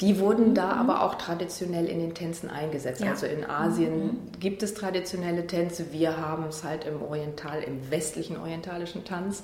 die 0.00 0.18
wurden 0.20 0.54
da 0.54 0.74
mhm. 0.74 0.80
aber 0.80 1.02
auch 1.02 1.16
traditionell 1.16 1.86
in 1.86 1.98
den 1.98 2.14
Tänzen 2.14 2.50
eingesetzt. 2.50 3.02
Ja. 3.02 3.10
Also 3.10 3.26
in 3.26 3.44
Asien 3.44 4.06
mhm. 4.06 4.18
gibt 4.38 4.62
es 4.62 4.74
traditionelle 4.74 5.46
Tänze. 5.46 5.92
Wir 5.92 6.16
haben 6.16 6.44
es 6.48 6.64
halt 6.64 6.84
im 6.84 7.02
Oriental, 7.02 7.62
im 7.62 7.90
westlichen 7.90 8.36
orientalischen 8.36 9.04
Tanz. 9.04 9.42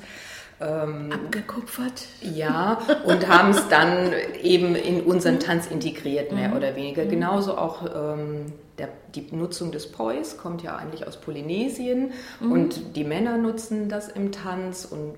Ähm, 0.61 1.11
Abgekupfert. 1.13 2.07
Ja, 2.21 2.79
und 3.05 3.27
haben 3.29 3.51
es 3.51 3.67
dann 3.69 4.13
eben 4.43 4.77
in 4.77 5.03
unseren 5.03 5.41
Tanz 5.41 5.67
integriert, 5.67 6.33
mehr 6.33 6.51
mhm. 6.51 6.57
oder 6.57 6.77
weniger. 6.77 7.05
Mhm. 7.05 7.11
Genauso 7.11 7.59
auch 7.59 7.83
ähm, 7.85 8.53
der, 8.79 8.89
die 9.15 9.27
Nutzung 9.33 9.73
des 9.73 9.91
Pois 9.91 10.37
kommt 10.37 10.63
ja 10.63 10.77
eigentlich 10.77 11.07
aus 11.07 11.21
Polynesien 11.21 12.13
mhm. 12.41 12.53
und 12.53 12.97
die 12.97 13.05
Männer 13.05 13.37
nutzen 13.37 13.89
das 13.89 14.09
im 14.09 14.31
Tanz 14.31 14.85
und 14.85 15.15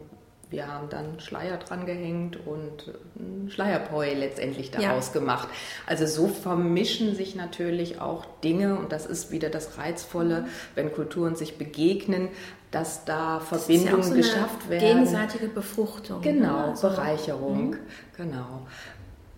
wir 0.49 0.69
haben 0.69 0.89
dann 0.89 1.19
Schleier 1.19 1.57
dran 1.57 1.87
gehängt 1.87 2.39
und 2.47 2.95
ein 3.17 3.51
Schleierpoi 3.51 4.15
letztendlich 4.15 4.71
daraus 4.71 5.09
ja. 5.09 5.21
gemacht. 5.21 5.49
Also 5.87 6.07
so 6.07 6.29
vermischen 6.29 7.17
sich 7.17 7.35
natürlich 7.35 8.01
auch 8.01 8.25
Dinge 8.45 8.77
und 8.77 8.93
das 8.93 9.07
ist 9.07 9.33
wieder 9.33 9.51
das 9.51 9.77
Reizvolle, 9.77 10.47
wenn 10.77 10.93
Kulturen 10.93 11.35
sich 11.35 11.59
begegnen, 11.59 12.29
dass 12.71 13.05
da 13.05 13.41
Verbindungen 13.41 14.03
ja 14.03 14.09
so 14.09 14.15
geschafft 14.15 14.69
werden. 14.69 14.87
Gegenseitige 14.87 15.49
Befruchtung. 15.49 16.21
Genau, 16.21 16.59
ne? 16.59 16.65
also, 16.69 16.89
Bereicherung. 16.91 17.71
Mhm. 17.71 17.79
Genau. 18.17 18.67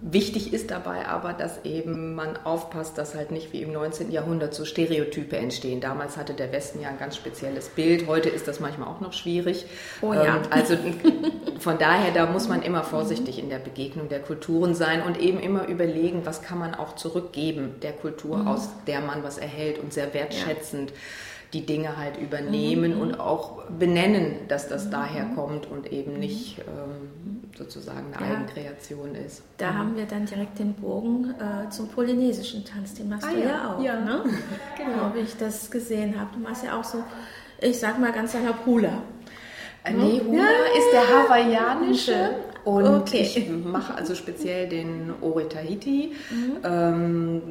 Wichtig 0.01 0.53
ist 0.53 0.71
dabei 0.71 1.07
aber, 1.09 1.33
dass 1.33 1.65
eben 1.65 2.15
man 2.15 2.37
aufpasst, 2.45 2.97
dass 2.99 3.17
halt 3.17 3.33
nicht 3.33 3.53
wie 3.53 3.63
im 3.63 3.73
19. 3.73 4.13
Jahrhundert 4.13 4.55
so 4.55 4.65
Stereotype 4.65 5.37
entstehen. 5.37 5.81
Damals 5.81 6.17
hatte 6.17 6.35
der 6.35 6.53
Westen 6.53 6.81
ja 6.81 6.89
ein 6.89 6.99
ganz 7.01 7.17
spezielles 7.17 7.69
Bild. 7.71 8.07
Heute 8.07 8.29
ist 8.29 8.47
das 8.47 8.61
manchmal 8.61 8.87
auch 8.87 9.01
noch 9.01 9.13
schwierig. 9.13 9.67
Oh 10.01 10.13
ja. 10.13 10.37
Ähm, 10.37 10.43
also 10.51 10.77
von 11.59 11.79
daher, 11.79 12.13
da 12.13 12.27
muss 12.27 12.49
man 12.49 12.63
immer 12.63 12.85
vorsichtig 12.85 13.41
in 13.41 13.49
der 13.49 13.59
Begegnung 13.59 14.09
der 14.09 14.21
Kulturen 14.21 14.77
sein 14.77 15.03
und 15.03 15.19
eben 15.19 15.41
immer 15.41 15.67
überlegen, 15.67 16.25
was 16.25 16.43
kann 16.43 16.61
man 16.61 16.77
auch 16.77 16.95
zurückgeben 16.95 17.75
der 17.83 17.93
Kultur, 17.93 18.37
mhm. 18.37 18.47
aus 18.47 18.69
der 18.87 19.01
man 19.01 19.25
was 19.25 19.37
erhält 19.37 19.81
und 19.81 19.93
sehr 19.93 20.15
wertschätzend. 20.15 20.91
Ja 20.91 20.97
die 21.53 21.65
Dinge 21.65 21.97
halt 21.97 22.19
übernehmen 22.19 22.97
mhm. 22.97 23.01
und 23.01 23.21
auch 23.21 23.65
benennen, 23.71 24.35
dass 24.49 24.69
das 24.69 24.87
mhm. 24.87 24.91
daher 24.91 25.25
kommt 25.35 25.67
und 25.67 25.91
eben 25.93 26.15
mhm. 26.15 26.21
nicht 26.21 26.59
ähm, 26.59 27.41
sozusagen 27.57 28.13
eine 28.15 28.27
ja. 28.27 28.37
Eigenkreation 28.37 29.15
ist. 29.15 29.43
Da 29.57 29.73
mhm. 29.73 29.79
haben 29.79 29.97
wir 29.97 30.07
dann 30.07 30.27
direkt 30.27 30.59
den 30.59 30.75
Bogen 30.75 31.35
äh, 31.39 31.71
zum 31.71 31.89
polynesischen 31.89 32.65
Tanz. 32.65 32.95
Den 32.95 33.09
machst 33.09 33.27
ah, 33.27 33.33
du 33.33 33.41
ja, 33.41 33.49
ja 33.49 33.75
auch, 33.75 33.83
ja. 33.83 34.01
ne? 34.01 34.25
genau. 34.77 35.15
wie 35.15 35.21
ich 35.21 35.37
das 35.37 35.71
gesehen 35.71 36.19
habe. 36.19 36.31
Du 36.35 36.41
machst 36.41 36.65
ja 36.65 36.79
auch 36.79 36.85
so, 36.85 37.03
ich 37.61 37.79
sag 37.79 37.99
mal 37.99 38.13
ganz 38.13 38.33
salopp 38.33 38.67
Hula. 38.67 39.03
Äh, 39.85 39.93
nee, 39.93 40.21
Hula 40.21 40.49
ist 40.77 40.93
der 40.93 41.09
hawaiianische. 41.09 42.31
Und 42.65 42.87
okay. 42.87 43.23
ich 43.23 43.49
mache 43.49 43.95
also 43.95 44.15
speziell 44.15 44.69
den 44.69 45.15
Ori 45.23 45.49
Tahiti, 45.49 46.13
mhm. 46.31 46.57
ähm, 46.65 47.43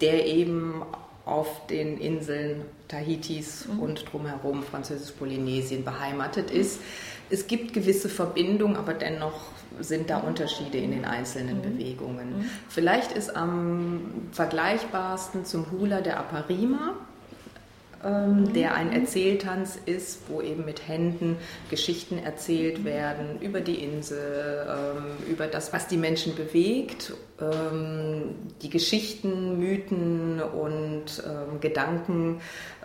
der 0.00 0.26
eben 0.26 0.82
auf 1.26 1.66
den 1.66 1.98
Inseln 1.98 2.62
Tahitis 2.88 3.66
mhm. 3.66 3.80
und 3.80 4.12
drumherum 4.12 4.62
Französisch-Polynesien 4.62 5.84
beheimatet 5.84 6.50
ist. 6.50 6.80
Es 7.28 7.48
gibt 7.48 7.72
gewisse 7.72 8.08
Verbindungen, 8.08 8.76
aber 8.76 8.94
dennoch 8.94 9.40
sind 9.80 10.08
da 10.08 10.18
Unterschiede 10.18 10.78
in 10.78 10.92
den 10.92 11.04
einzelnen 11.04 11.58
mhm. 11.58 11.62
Bewegungen. 11.62 12.38
Mhm. 12.38 12.44
Vielleicht 12.68 13.12
ist 13.12 13.36
am 13.36 14.28
vergleichbarsten 14.32 15.44
zum 15.44 15.70
Hula 15.72 16.00
der 16.00 16.18
Aparima 16.18 16.94
ähm, 18.06 18.52
der 18.52 18.74
ein 18.74 18.92
Erzähltanz 18.92 19.78
ist, 19.84 20.22
wo 20.28 20.40
eben 20.40 20.64
mit 20.64 20.86
Händen 20.86 21.36
Geschichten 21.70 22.18
erzählt 22.18 22.84
werden 22.84 23.40
über 23.40 23.60
die 23.60 23.82
Insel, 23.82 24.66
ähm, 24.68 25.30
über 25.30 25.46
das, 25.46 25.72
was 25.72 25.88
die 25.88 25.96
Menschen 25.96 26.36
bewegt. 26.36 27.14
Ähm, 27.40 28.36
die 28.62 28.70
Geschichten, 28.70 29.58
Mythen 29.58 30.40
und 30.40 31.22
ähm, 31.26 31.60
Gedanken 31.60 32.40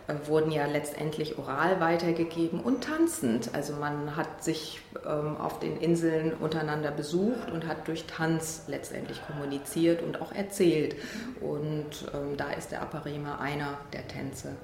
äh, 0.08 0.28
wurden 0.28 0.51
ja 0.51 0.66
letztendlich 0.66 1.38
oral 1.38 1.80
weitergegeben 1.80 2.60
und 2.60 2.84
tanzend. 2.84 3.54
Also 3.54 3.74
man 3.74 4.16
hat 4.16 4.44
sich 4.44 4.82
ähm, 5.06 5.38
auf 5.38 5.60
den 5.60 5.78
Inseln 5.78 6.34
untereinander 6.34 6.92
besucht 6.92 7.51
und 7.51 7.68
hat 7.68 7.88
durch 7.88 8.06
Tanz 8.06 8.63
letztendlich 8.68 9.22
kommuniziert 9.28 10.01
und 10.01 10.22
auch 10.22 10.32
erzählt. 10.32 10.96
Und 11.42 12.10
ähm, 12.13 12.38
da 12.38 12.51
ist 12.51 12.72
der 12.72 12.82
Aparima 12.82 13.38
einer 13.38 13.78
der 13.94 14.08
Tänze. 14.08 14.56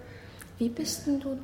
Wie 0.58 0.70
bist 0.70 1.08
denn 1.08 1.20
du 1.20 1.38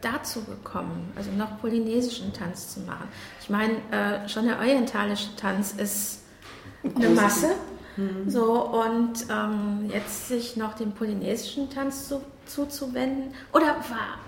dazu 0.00 0.44
gekommen, 0.44 1.12
also 1.16 1.30
noch 1.32 1.60
polynesischen 1.60 2.32
Tanz 2.32 2.74
zu 2.74 2.80
machen? 2.80 3.08
Ich 3.40 3.50
meine, 3.50 3.74
äh, 3.90 4.28
schon 4.28 4.46
der 4.46 4.58
orientalische 4.58 5.34
Tanz 5.36 5.72
ist 5.72 6.20
eine 6.94 7.08
Masse. 7.10 7.54
Mhm. 7.96 8.30
So, 8.30 8.64
und 8.64 9.26
ähm, 9.30 9.90
jetzt 9.92 10.28
sich 10.28 10.56
noch 10.56 10.74
dem 10.74 10.92
polynesischen 10.92 11.68
Tanz 11.70 12.08
zu, 12.08 12.22
zuzuwenden. 12.46 13.34
Oder 13.52 13.76
war 13.88 14.18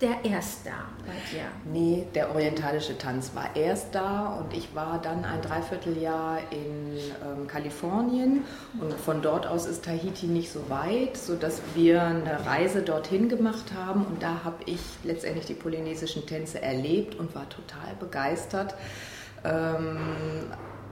der 0.00 0.24
erst 0.24 0.66
da 0.66 0.84
bei 1.06 1.14
dir? 1.32 1.44
Nee, 1.64 2.06
der 2.14 2.30
orientalische 2.30 2.96
Tanz 2.96 3.32
war 3.34 3.56
erst 3.56 3.94
da 3.94 4.38
und 4.38 4.56
ich 4.56 4.74
war 4.74 5.00
dann 5.02 5.24
ein 5.24 5.42
Dreivierteljahr 5.42 6.38
in 6.50 6.98
ähm, 7.24 7.46
Kalifornien 7.46 8.44
und 8.80 8.94
von 8.94 9.22
dort 9.22 9.46
aus 9.46 9.66
ist 9.66 9.84
Tahiti 9.84 10.26
nicht 10.26 10.50
so 10.50 10.68
weit, 10.70 11.16
sodass 11.16 11.60
wir 11.74 12.02
eine 12.02 12.46
Reise 12.46 12.82
dorthin 12.82 13.28
gemacht 13.28 13.72
haben 13.76 14.04
und 14.04 14.22
da 14.22 14.44
habe 14.44 14.62
ich 14.66 14.80
letztendlich 15.04 15.46
die 15.46 15.54
polynesischen 15.54 16.26
Tänze 16.26 16.62
erlebt 16.62 17.16
und 17.16 17.34
war 17.34 17.48
total 17.48 17.94
begeistert. 17.98 18.74
Ähm, 19.44 19.98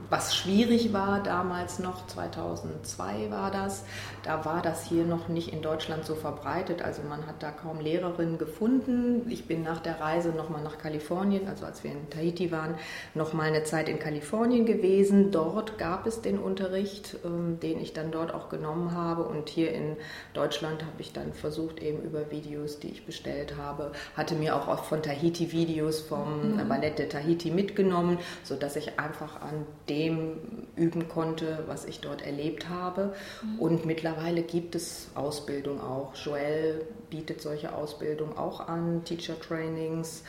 was 0.09 0.35
schwierig 0.35 0.93
war 0.93 1.21
damals 1.21 1.79
noch, 1.79 2.07
2002 2.07 3.29
war 3.29 3.51
das, 3.51 3.83
da 4.23 4.45
war 4.45 4.61
das 4.61 4.85
hier 4.85 5.03
noch 5.03 5.27
nicht 5.27 5.51
in 5.51 5.61
Deutschland 5.61 6.05
so 6.05 6.15
verbreitet. 6.15 6.81
Also 6.81 7.01
man 7.03 7.27
hat 7.27 7.43
da 7.43 7.51
kaum 7.51 7.81
Lehrerinnen 7.81 8.37
gefunden. 8.37 9.29
Ich 9.29 9.47
bin 9.47 9.63
nach 9.63 9.81
der 9.81 9.99
Reise 9.99 10.29
nochmal 10.29 10.63
nach 10.63 10.77
Kalifornien, 10.77 11.47
also 11.47 11.65
als 11.65 11.83
wir 11.83 11.91
in 11.91 12.09
Tahiti 12.09 12.51
waren, 12.51 12.75
nochmal 13.15 13.47
eine 13.47 13.63
Zeit 13.63 13.89
in 13.89 13.99
Kalifornien 13.99 14.65
gewesen. 14.65 15.31
Dort 15.31 15.77
gab 15.77 16.07
es 16.07 16.21
den 16.21 16.39
Unterricht, 16.39 17.17
ähm, 17.25 17.59
den 17.59 17.81
ich 17.81 17.93
dann 17.93 18.11
dort 18.11 18.33
auch 18.33 18.47
genommen 18.47 18.93
habe. 18.93 19.23
Und 19.23 19.49
hier 19.49 19.73
in 19.73 19.97
Deutschland 20.33 20.83
habe 20.83 21.01
ich 21.01 21.11
dann 21.11 21.33
versucht, 21.33 21.81
eben 21.81 22.01
über 22.01 22.31
Videos, 22.31 22.79
die 22.79 22.89
ich 22.89 23.05
bestellt 23.05 23.55
habe, 23.57 23.91
hatte 24.15 24.35
mir 24.35 24.55
auch 24.55 24.83
von 24.85 25.01
Tahiti 25.01 25.51
Videos 25.51 25.99
vom 25.99 26.53
mhm. 26.53 26.67
Ballett 26.69 26.99
de 26.99 27.09
Tahiti 27.09 27.51
mitgenommen, 27.51 28.19
sodass 28.43 28.75
ich 28.77 28.99
einfach 28.99 29.41
an 29.41 29.65
den 29.89 29.96
dem 29.97 30.37
üben 30.75 31.09
konnte, 31.09 31.63
was 31.67 31.85
ich 31.85 31.99
dort 32.01 32.21
erlebt 32.21 32.69
habe. 32.69 33.13
Mhm. 33.41 33.59
Und 33.59 33.85
mittlerweile 33.85 34.43
gibt 34.43 34.75
es 34.75 35.07
Ausbildung 35.15 35.81
auch. 35.81 36.13
Joel 36.15 36.85
bietet 37.09 37.41
solche 37.41 37.73
Ausbildung 37.73 38.37
auch 38.37 38.67
an, 38.67 39.03
Teacher 39.03 39.39
Trainings, 39.39 40.23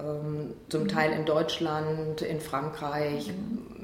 ähm, 0.00 0.54
zum 0.68 0.84
mhm. 0.84 0.88
Teil 0.88 1.12
in 1.12 1.24
Deutschland, 1.24 2.22
in 2.22 2.40
Frankreich. 2.40 3.28
Mhm 3.28 3.82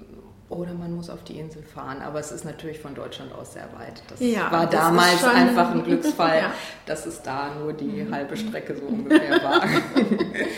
oder 0.50 0.73
man 0.73 0.95
muss 0.95 1.11
auf 1.11 1.23
die 1.25 1.38
Insel 1.38 1.62
fahren. 1.62 2.00
Aber 2.00 2.21
es 2.21 2.33
ist 2.33 2.45
natürlich 2.45 2.78
von 2.78 2.95
Deutschland 2.95 3.33
aus 3.35 3.52
sehr 3.52 3.68
weit. 3.78 4.02
Das 4.09 4.21
ja, 4.21 4.50
war 4.50 4.66
das 4.66 4.80
damals 4.80 5.25
einfach 5.25 5.73
ein 5.73 5.85
Glücksfall, 5.85 6.38
ja. 6.38 6.52
dass 6.87 7.07
es 7.07 7.23
da 7.23 7.54
nur 7.54 7.73
die 7.73 8.04
mhm. 8.04 8.14
halbe 8.14 8.37
Strecke 8.37 8.75
so 8.76 8.85
ungefähr 8.87 9.42
war. 9.42 9.62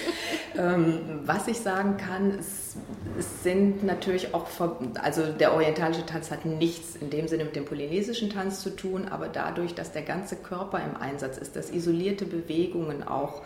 ähm, 0.56 1.20
was 1.24 1.48
ich 1.48 1.58
sagen 1.58 1.96
kann, 1.96 2.38
es, 2.38 2.76
es, 3.20 3.42
sind 3.42 3.84
natürlich 3.84 4.34
auch, 4.34 4.46
also 5.00 5.32
der 5.32 5.54
orientalische 5.54 6.04
Tanz 6.06 6.30
hat 6.30 6.44
nichts 6.44 6.96
in 6.96 7.10
dem 7.10 7.28
Sinne 7.28 7.44
mit 7.44 7.54
dem 7.54 7.64
polynesischen 7.64 8.30
Tanz 8.30 8.60
zu 8.60 8.70
tun, 8.70 9.06
aber 9.08 9.28
dadurch, 9.28 9.74
dass 9.74 9.92
der 9.92 10.02
ganze 10.02 10.36
Körper 10.36 10.78
im 10.78 11.00
Einsatz 11.00 11.38
ist, 11.38 11.56
dass 11.56 11.70
isolierte 11.70 12.24
Bewegungen 12.24 13.06
auch 13.06 13.42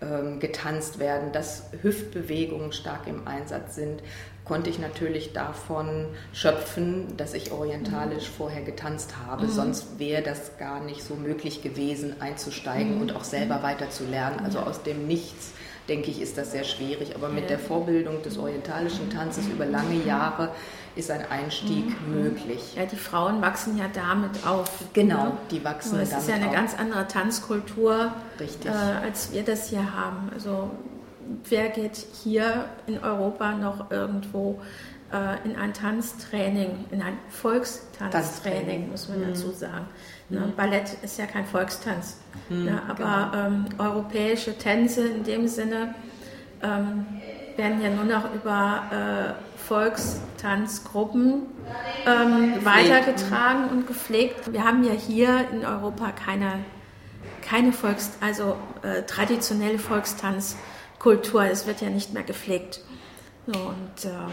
ähm, 0.00 0.40
getanzt 0.40 0.98
werden, 0.98 1.32
dass 1.32 1.64
Hüftbewegungen 1.82 2.72
stark 2.72 3.06
im 3.06 3.26
Einsatz 3.26 3.76
sind, 3.76 4.02
konnte 4.44 4.70
ich 4.70 4.78
natürlich 4.78 5.32
davon 5.32 6.06
schöpfen, 6.32 7.16
dass 7.16 7.34
ich 7.34 7.50
orientalisch 7.50 8.28
mhm. 8.30 8.34
vorher 8.36 8.62
getanzt 8.62 9.14
habe. 9.26 9.46
Mhm. 9.46 9.50
Sonst 9.50 9.98
wäre 9.98 10.22
das 10.22 10.56
gar 10.58 10.80
nicht 10.80 11.02
so 11.02 11.14
möglich 11.14 11.62
gewesen, 11.62 12.20
einzusteigen 12.20 12.96
mhm. 12.96 13.00
und 13.02 13.16
auch 13.16 13.24
selber 13.24 13.62
weiterzulernen. 13.62 14.40
Also 14.44 14.60
aus 14.60 14.82
dem 14.82 15.06
Nichts, 15.06 15.52
denke 15.88 16.10
ich, 16.10 16.20
ist 16.20 16.36
das 16.38 16.52
sehr 16.52 16.64
schwierig. 16.64 17.14
Aber 17.14 17.28
mit 17.28 17.50
der 17.50 17.58
Vorbildung 17.58 18.22
des 18.22 18.38
orientalischen 18.38 19.10
Tanzes 19.10 19.46
über 19.46 19.66
lange 19.66 20.02
Jahre 20.04 20.50
ist 20.96 21.10
ein 21.10 21.24
Einstieg 21.30 21.86
mhm. 22.00 22.22
möglich. 22.22 22.74
Ja, 22.74 22.86
die 22.86 22.96
Frauen 22.96 23.42
wachsen 23.42 23.76
ja 23.76 23.84
damit 23.92 24.46
auf. 24.46 24.70
Genau, 24.94 25.24
ne? 25.24 25.32
die 25.50 25.62
wachsen 25.62 25.92
damit 25.92 26.06
auf. 26.08 26.14
Das 26.14 26.22
ist 26.22 26.28
ja 26.28 26.36
eine 26.36 26.48
auf. 26.48 26.54
ganz 26.54 26.78
andere 26.78 27.06
Tanzkultur, 27.06 28.12
Richtig. 28.40 28.70
Äh, 28.70 29.04
als 29.04 29.32
wir 29.32 29.44
das 29.44 29.68
hier 29.68 29.94
haben. 29.94 30.30
Also 30.32 30.70
wer 31.48 31.68
geht 31.68 32.06
hier 32.22 32.66
in 32.86 32.98
Europa 32.98 33.52
noch 33.52 33.90
irgendwo 33.90 34.60
äh, 35.12 35.44
in 35.44 35.56
ein 35.56 35.72
Tanztraining, 35.72 36.86
in 36.90 37.02
ein 37.02 37.18
Volkstanztraining, 37.28 38.90
muss 38.90 39.08
man 39.08 39.20
mhm. 39.20 39.28
dazu 39.28 39.50
sagen. 39.50 39.86
Ne, 40.28 40.40
mhm. 40.40 40.56
Ballett 40.56 40.96
ist 41.02 41.18
ja 41.18 41.26
kein 41.26 41.46
Volkstanz, 41.46 42.18
mhm, 42.48 42.64
ne, 42.64 42.82
aber 42.88 43.30
genau. 43.32 43.46
ähm, 43.46 43.64
europäische 43.78 44.56
Tänze 44.58 45.06
in 45.06 45.24
dem 45.24 45.46
Sinne 45.48 45.94
ähm, 46.62 47.06
werden 47.56 47.80
ja 47.80 47.90
nur 47.90 48.04
noch 48.04 48.34
über 48.34 48.82
äh, 48.90 49.58
Volkstanzgruppen 49.58 51.42
ähm, 52.06 52.64
weitergetragen 52.64 53.68
und 53.70 53.86
gepflegt. 53.86 54.52
Wir 54.52 54.64
haben 54.64 54.84
ja 54.84 54.92
hier 54.92 55.46
in 55.52 55.64
Europa 55.64 56.12
keine, 56.12 56.58
keine 57.42 57.72
Volks-, 57.72 58.18
also 58.20 58.56
äh, 58.82 59.02
traditionelle 59.02 59.78
Volkstanz- 59.78 60.56
Kultur. 60.98 61.44
Es 61.44 61.66
wird 61.66 61.80
ja 61.80 61.90
nicht 61.90 62.12
mehr 62.12 62.22
gepflegt. 62.22 62.80
Und, 63.46 64.04
ähm, 64.04 64.32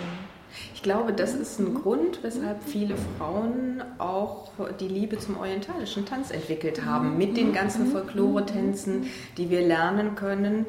ich 0.83 0.91
glaube, 0.91 1.13
das 1.13 1.33
ist 1.33 1.61
ein 1.61 1.75
Grund, 1.75 2.23
weshalb 2.23 2.61
viele 2.61 2.95
Frauen 2.97 3.81
auch 3.99 4.51
die 4.81 4.89
Liebe 4.89 5.17
zum 5.17 5.37
orientalischen 5.39 6.05
Tanz 6.05 6.29
entwickelt 6.29 6.83
haben, 6.83 7.17
mit 7.17 7.37
den 7.37 7.53
ganzen 7.53 7.87
Folklore-Tänzen, 7.87 9.05
die 9.37 9.49
wir 9.49 9.61
lernen 9.65 10.15
können, 10.15 10.65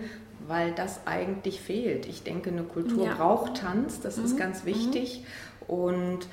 weil 0.47 0.71
das 0.71 1.01
eigentlich 1.05 1.61
fehlt. 1.61 2.07
Ich 2.07 2.23
denke, 2.23 2.51
eine 2.51 2.63
Kultur 2.63 3.07
ja. 3.07 3.15
braucht 3.15 3.57
Tanz, 3.57 3.99
das 4.03 4.19
ist 4.19 4.35
mhm. 4.35 4.39
ganz 4.39 4.65
wichtig. 4.65 5.25
Und 5.67 6.29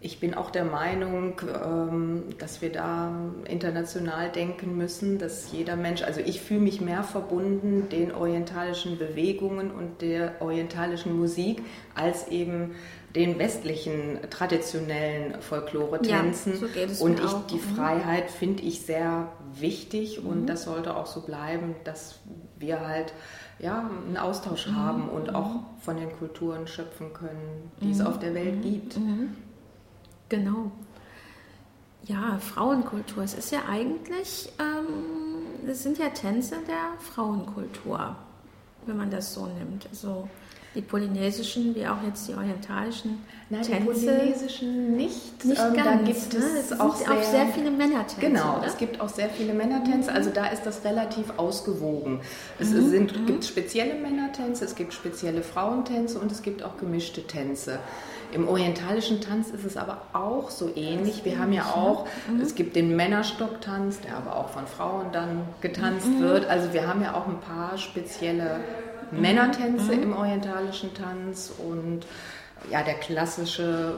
ich 0.00 0.20
bin 0.20 0.34
auch 0.34 0.50
der 0.50 0.64
Meinung, 0.64 1.40
ähm, 1.64 2.24
dass 2.38 2.62
wir 2.62 2.70
da 2.70 3.10
international 3.48 4.30
denken 4.30 4.76
müssen, 4.76 5.18
dass 5.18 5.50
jeder 5.50 5.74
Mensch, 5.74 6.02
also 6.02 6.20
ich 6.20 6.40
fühle 6.40 6.60
mich 6.60 6.80
mehr 6.80 7.02
verbunden 7.02 7.88
den 7.88 8.12
orientalischen 8.12 8.98
Bewegungen 8.98 9.72
und 9.72 10.02
der 10.02 10.40
orientalischen 10.40 11.18
Musik 11.18 11.62
als 11.96 12.28
eben 12.28 12.76
den 13.16 13.38
westlichen 13.38 14.18
traditionellen 14.30 15.40
Folklore-Tänzen. 15.40 16.62
Ja, 16.74 16.88
so 16.88 17.04
und 17.04 17.18
ich, 17.18 17.32
die 17.50 17.54
mhm. 17.56 17.74
Freiheit 17.74 18.30
finde 18.30 18.62
ich 18.62 18.82
sehr 18.82 19.32
wichtig 19.54 20.22
mhm. 20.22 20.28
und 20.28 20.46
das 20.46 20.64
sollte 20.64 20.94
auch 20.94 21.06
so 21.06 21.22
bleiben, 21.22 21.74
dass 21.84 22.20
wir 22.58 22.86
halt 22.86 23.14
ja, 23.58 23.90
einen 24.06 24.18
Austausch 24.18 24.68
mhm. 24.68 24.76
haben 24.76 25.08
und 25.08 25.34
auch 25.34 25.54
mhm. 25.54 25.64
von 25.80 25.96
den 25.96 26.12
Kulturen 26.12 26.66
schöpfen 26.66 27.14
können, 27.14 27.70
die 27.80 27.90
es 27.90 27.98
mhm. 27.98 28.06
auf 28.06 28.18
der 28.18 28.34
Welt 28.34 28.62
gibt. 28.62 28.98
Genau. 30.28 30.70
Ja, 32.04 32.38
Frauenkultur. 32.38 33.24
Es 33.24 33.32
ist 33.32 33.50
ja 33.50 33.60
eigentlich, 33.68 34.52
ähm, 34.58 35.66
es 35.68 35.82
sind 35.82 35.96
ja 35.98 36.10
Tänze 36.10 36.56
der 36.68 37.00
Frauenkultur, 37.00 38.14
wenn 38.84 38.96
man 38.96 39.10
das 39.10 39.32
so 39.32 39.46
nimmt. 39.46 39.88
Also 39.88 40.28
die 40.76 40.82
polynesischen 40.82 41.74
wie 41.74 41.86
auch 41.86 42.02
jetzt 42.06 42.28
die 42.28 42.34
orientalischen 42.34 43.24
Nein, 43.48 43.62
Tänze. 43.62 44.00
die 44.00 44.06
polynesischen 44.06 44.96
nicht. 44.96 45.44
Nicht 45.44 45.60
ähm, 45.60 45.74
ganz. 45.74 45.86
Da 45.86 46.12
gibt 46.12 46.34
ne? 46.34 46.44
es 46.60 46.78
auch 46.78 46.94
sehr, 46.94 47.10
auch 47.10 47.22
sehr, 47.22 47.46
viele 47.46 47.70
Männertänze. 47.70 48.20
Genau, 48.20 48.58
oder? 48.58 48.66
es 48.66 48.76
gibt 48.76 49.00
auch 49.00 49.08
sehr 49.08 49.30
viele 49.30 49.54
Männertänze. 49.54 50.12
Also 50.12 50.30
da 50.30 50.46
ist 50.46 50.64
das 50.64 50.84
relativ 50.84 51.32
ausgewogen. 51.38 52.20
Es 52.58 52.70
mhm. 52.70 52.90
sind, 52.90 53.20
mhm. 53.20 53.26
gibt 53.26 53.44
spezielle 53.44 53.94
Männertänze, 53.94 54.64
es 54.64 54.74
gibt 54.74 54.92
spezielle 54.92 55.42
Frauentänze 55.42 56.18
und 56.18 56.30
es 56.30 56.42
gibt 56.42 56.62
auch 56.62 56.76
gemischte 56.76 57.26
Tänze. 57.26 57.78
Im 58.32 58.48
orientalischen 58.48 59.20
Tanz 59.20 59.50
ist 59.50 59.64
es 59.64 59.76
aber 59.76 60.02
auch 60.12 60.50
so 60.50 60.70
ähnlich. 60.74 61.24
Wir 61.24 61.38
haben 61.38 61.52
ja 61.52 61.66
auch, 61.66 62.06
mhm. 62.28 62.40
es 62.40 62.54
gibt 62.54 62.76
den 62.76 62.96
Männerstocktanz, 62.96 64.00
der 64.00 64.16
aber 64.16 64.36
auch 64.36 64.50
von 64.50 64.66
Frauen 64.66 65.06
dann 65.12 65.42
getanzt 65.60 66.08
mhm. 66.08 66.20
wird. 66.20 66.46
Also 66.46 66.72
wir 66.72 66.86
haben 66.86 67.02
ja 67.02 67.14
auch 67.14 67.28
ein 67.28 67.40
paar 67.40 67.78
spezielle 67.78 68.60
mhm. 69.10 69.20
Männertänze 69.20 69.96
mhm. 69.96 70.02
im 70.02 70.16
orientalischen 70.16 70.94
Tanz 70.94 71.52
und 71.58 72.06
ja, 72.70 72.82
der 72.82 72.94
klassische 72.94 73.94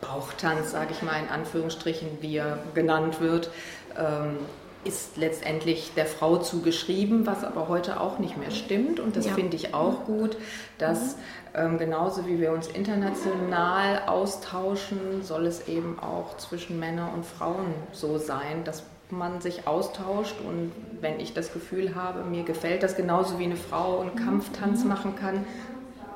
Bauchtanz, 0.00 0.72
sage 0.72 0.92
ich 0.92 1.02
mal 1.02 1.18
in 1.20 1.28
Anführungsstrichen, 1.28 2.08
wie 2.20 2.36
er 2.36 2.58
genannt 2.74 3.20
wird, 3.20 3.50
ähm, 3.96 4.38
ist 4.84 5.16
letztendlich 5.16 5.92
der 5.96 6.06
Frau 6.06 6.36
zugeschrieben, 6.36 7.26
was 7.26 7.42
aber 7.42 7.68
heute 7.68 8.00
auch 8.00 8.18
nicht 8.18 8.36
mehr 8.36 8.50
stimmt. 8.50 9.00
Und 9.00 9.16
das 9.16 9.26
ja. 9.26 9.34
finde 9.34 9.56
ich 9.56 9.72
auch 9.72 10.04
gut, 10.04 10.36
dass 10.78 11.16
mhm. 11.16 11.20
ähm, 11.54 11.78
genauso 11.78 12.26
wie 12.26 12.38
wir 12.38 12.52
uns 12.52 12.66
international 12.66 14.02
austauschen, 14.06 15.22
soll 15.22 15.46
es 15.46 15.68
eben 15.68 15.98
auch 15.98 16.36
zwischen 16.36 16.78
Männern 16.78 17.14
und 17.14 17.24
Frauen 17.24 17.74
so 17.92 18.18
sein, 18.18 18.64
dass 18.64 18.82
man 19.16 19.40
sich 19.40 19.66
austauscht 19.66 20.36
und 20.46 20.72
wenn 21.00 21.20
ich 21.20 21.34
das 21.34 21.52
Gefühl 21.52 21.94
habe, 21.94 22.24
mir 22.24 22.44
gefällt 22.44 22.82
das 22.82 22.96
genauso 22.96 23.38
wie 23.38 23.44
eine 23.44 23.56
Frau 23.56 24.00
einen 24.00 24.16
Kampftanz 24.16 24.82
mhm. 24.82 24.88
machen 24.88 25.16
kann, 25.16 25.44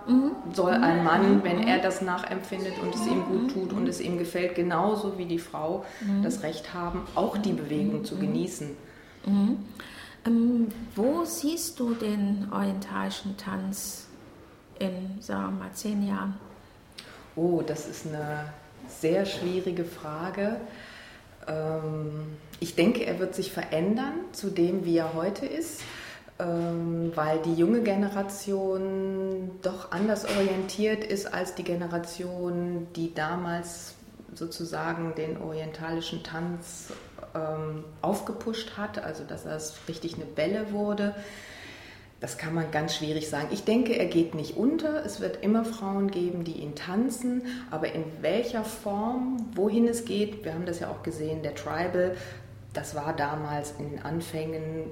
Mhm. 0.08 0.32
soll 0.54 0.72
ein 0.72 1.04
Mann, 1.04 1.44
wenn 1.44 1.62
er 1.62 1.80
das 1.80 2.00
nachempfindet 2.00 2.78
und 2.80 2.94
es 2.94 3.06
ihm 3.06 3.24
gut 3.26 3.52
tut 3.52 3.72
und 3.74 3.86
es 3.86 4.00
ihm 4.00 4.18
gefällt, 4.18 4.54
genauso 4.54 5.18
wie 5.18 5.26
die 5.26 5.38
Frau 5.38 5.84
mhm. 6.00 6.22
das 6.22 6.42
Recht 6.42 6.72
haben, 6.72 7.02
auch 7.14 7.36
die 7.36 7.52
Bewegung 7.52 8.06
zu 8.06 8.16
genießen. 8.16 8.70
Mhm. 9.26 9.58
Ähm, 10.26 10.68
wo 10.96 11.24
siehst 11.24 11.78
du 11.78 11.92
den 11.92 12.48
orientalischen 12.50 13.36
Tanz 13.36 14.06
in, 14.78 15.20
sagen 15.20 15.58
wir 15.58 15.64
mal, 15.64 15.72
zehn 15.74 16.06
Jahren? 16.06 16.34
Oh, 17.36 17.62
das 17.64 17.86
ist 17.86 18.06
eine 18.06 18.46
sehr 18.88 19.26
schwierige 19.26 19.84
Frage. 19.84 20.56
Ähm, 21.48 22.36
ich 22.60 22.74
denke, 22.74 23.04
er 23.04 23.18
wird 23.18 23.34
sich 23.34 23.52
verändern 23.52 24.14
zu 24.32 24.50
dem, 24.50 24.84
wie 24.84 24.96
er 24.96 25.14
heute 25.14 25.46
ist. 25.46 25.80
Ähm, 26.40 27.10
weil 27.16 27.40
die 27.40 27.54
junge 27.54 27.82
Generation 27.82 29.50
doch 29.62 29.90
anders 29.90 30.24
orientiert 30.24 31.02
ist 31.02 31.34
als 31.34 31.56
die 31.56 31.64
Generation, 31.64 32.86
die 32.94 33.12
damals 33.12 33.94
sozusagen 34.34 35.16
den 35.16 35.36
orientalischen 35.42 36.22
Tanz 36.22 36.92
ähm, 37.34 37.82
aufgepusht 38.02 38.76
hat, 38.76 39.02
also 39.02 39.24
dass 39.24 39.44
das 39.44 39.74
richtig 39.88 40.14
eine 40.14 40.26
Bälle 40.26 40.70
wurde. 40.70 41.16
Das 42.20 42.36
kann 42.36 42.52
man 42.52 42.70
ganz 42.72 42.96
schwierig 42.96 43.28
sagen. 43.28 43.48
Ich 43.52 43.64
denke, 43.64 43.96
er 43.96 44.06
geht 44.06 44.34
nicht 44.34 44.56
unter. 44.56 45.04
Es 45.04 45.20
wird 45.20 45.42
immer 45.44 45.64
Frauen 45.64 46.10
geben, 46.10 46.42
die 46.42 46.60
ihn 46.60 46.74
tanzen. 46.74 47.42
Aber 47.70 47.92
in 47.92 48.04
welcher 48.20 48.64
Form, 48.64 49.36
wohin 49.54 49.86
es 49.86 50.04
geht, 50.04 50.44
wir 50.44 50.54
haben 50.54 50.66
das 50.66 50.80
ja 50.80 50.90
auch 50.90 51.04
gesehen, 51.04 51.42
der 51.42 51.54
Tribal, 51.54 52.16
das 52.72 52.96
war 52.96 53.14
damals 53.14 53.74
in 53.78 53.90
den 53.90 54.02
Anfängen 54.02 54.90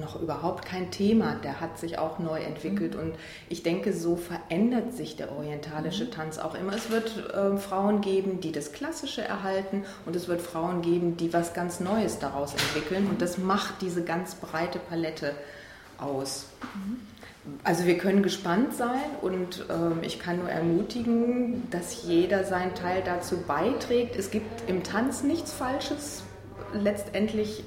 noch 0.00 0.20
überhaupt 0.20 0.66
kein 0.66 0.90
Thema. 0.90 1.36
Der 1.42 1.60
hat 1.60 1.78
sich 1.78 1.98
auch 1.98 2.18
neu 2.18 2.40
entwickelt 2.40 2.94
mhm. 2.94 3.00
und 3.00 3.14
ich 3.48 3.62
denke, 3.62 3.92
so 3.92 4.16
verändert 4.16 4.92
sich 4.92 5.16
der 5.16 5.32
orientalische 5.32 6.04
mhm. 6.04 6.10
Tanz 6.10 6.38
auch 6.38 6.54
immer. 6.54 6.74
Es 6.74 6.90
wird 6.90 7.32
äh, 7.34 7.56
Frauen 7.56 8.00
geben, 8.02 8.40
die 8.40 8.52
das 8.52 8.72
Klassische 8.72 9.22
erhalten 9.22 9.84
und 10.06 10.14
es 10.14 10.28
wird 10.28 10.42
Frauen 10.42 10.82
geben, 10.82 11.16
die 11.16 11.32
was 11.32 11.54
ganz 11.54 11.80
Neues 11.80 12.18
daraus 12.18 12.52
entwickeln 12.52 13.08
und 13.08 13.22
das 13.22 13.38
macht 13.38 13.80
diese 13.80 14.04
ganz 14.04 14.34
breite 14.34 14.78
Palette 14.78 15.34
aus. 15.98 16.46
Also 17.64 17.86
wir 17.86 17.98
können 17.98 18.22
gespannt 18.22 18.74
sein 18.74 19.00
und 19.22 19.64
ähm, 19.70 19.98
ich 20.02 20.18
kann 20.18 20.38
nur 20.38 20.50
ermutigen, 20.50 21.68
dass 21.70 22.02
jeder 22.02 22.44
seinen 22.44 22.74
Teil 22.74 23.02
dazu 23.04 23.38
beiträgt. 23.38 24.16
Es 24.16 24.30
gibt 24.30 24.68
im 24.68 24.82
Tanz 24.82 25.22
nichts 25.22 25.52
Falsches. 25.52 26.22
Letztendlich, 26.74 27.64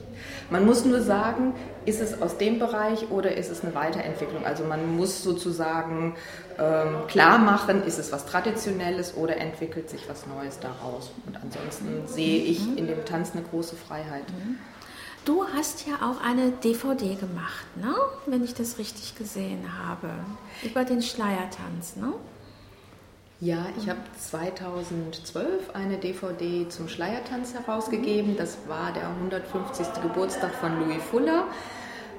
man 0.52 0.66
muss 0.68 0.86
nur 0.86 1.02
sagen, 1.02 1.56
ist 1.86 2.00
es 2.02 2.22
aus 2.22 2.38
dem 2.38 2.60
Bereich 2.60 3.10
oder 3.10 3.36
ist 3.36 3.50
es 3.50 3.64
eine 3.64 3.74
Weiterentwicklung? 3.74 4.46
Also 4.46 4.64
man 4.64 4.96
muss 4.96 5.24
sozusagen 5.24 6.16
ähm, 6.60 7.08
klar 7.08 7.40
machen, 7.40 7.84
ist 7.84 7.98
es 7.98 8.12
was 8.12 8.28
Traditionelles 8.28 9.16
oder 9.18 9.38
entwickelt 9.38 9.90
sich 9.90 10.08
was 10.08 10.28
Neues 10.28 10.60
daraus? 10.60 11.12
Und 11.26 11.36
ansonsten 11.42 12.08
sehe 12.08 12.44
ich 12.44 12.78
in 12.78 12.86
dem 12.86 13.04
Tanz 13.06 13.32
eine 13.34 13.42
große 13.42 13.76
Freiheit. 13.76 14.30
Mhm. 14.30 14.58
Du 15.24 15.46
hast 15.46 15.86
ja 15.88 15.96
auch 16.02 16.20
eine 16.26 16.50
DVD 16.50 17.14
gemacht, 17.14 17.66
ne? 17.76 17.94
wenn 18.26 18.44
ich 18.44 18.56
das 18.56 18.80
richtig 18.80 19.16
gesehen 19.16 19.64
habe, 19.88 20.10
über 20.64 20.84
den 20.84 21.04
Schleiertanz. 21.04 21.96
Ne? 21.96 22.12
Ja, 23.40 23.68
ich 23.78 23.88
habe 23.88 24.00
2012 24.20 25.76
eine 25.76 25.98
DVD 25.98 26.68
zum 26.70 26.88
Schleiertanz 26.88 27.54
herausgegeben. 27.54 28.36
Das 28.36 28.58
war 28.68 28.94
der 28.94 29.10
150. 29.10 30.02
Geburtstag 30.02 30.56
von 30.56 30.80
Louis 30.80 31.04
Fuller. 31.04 31.46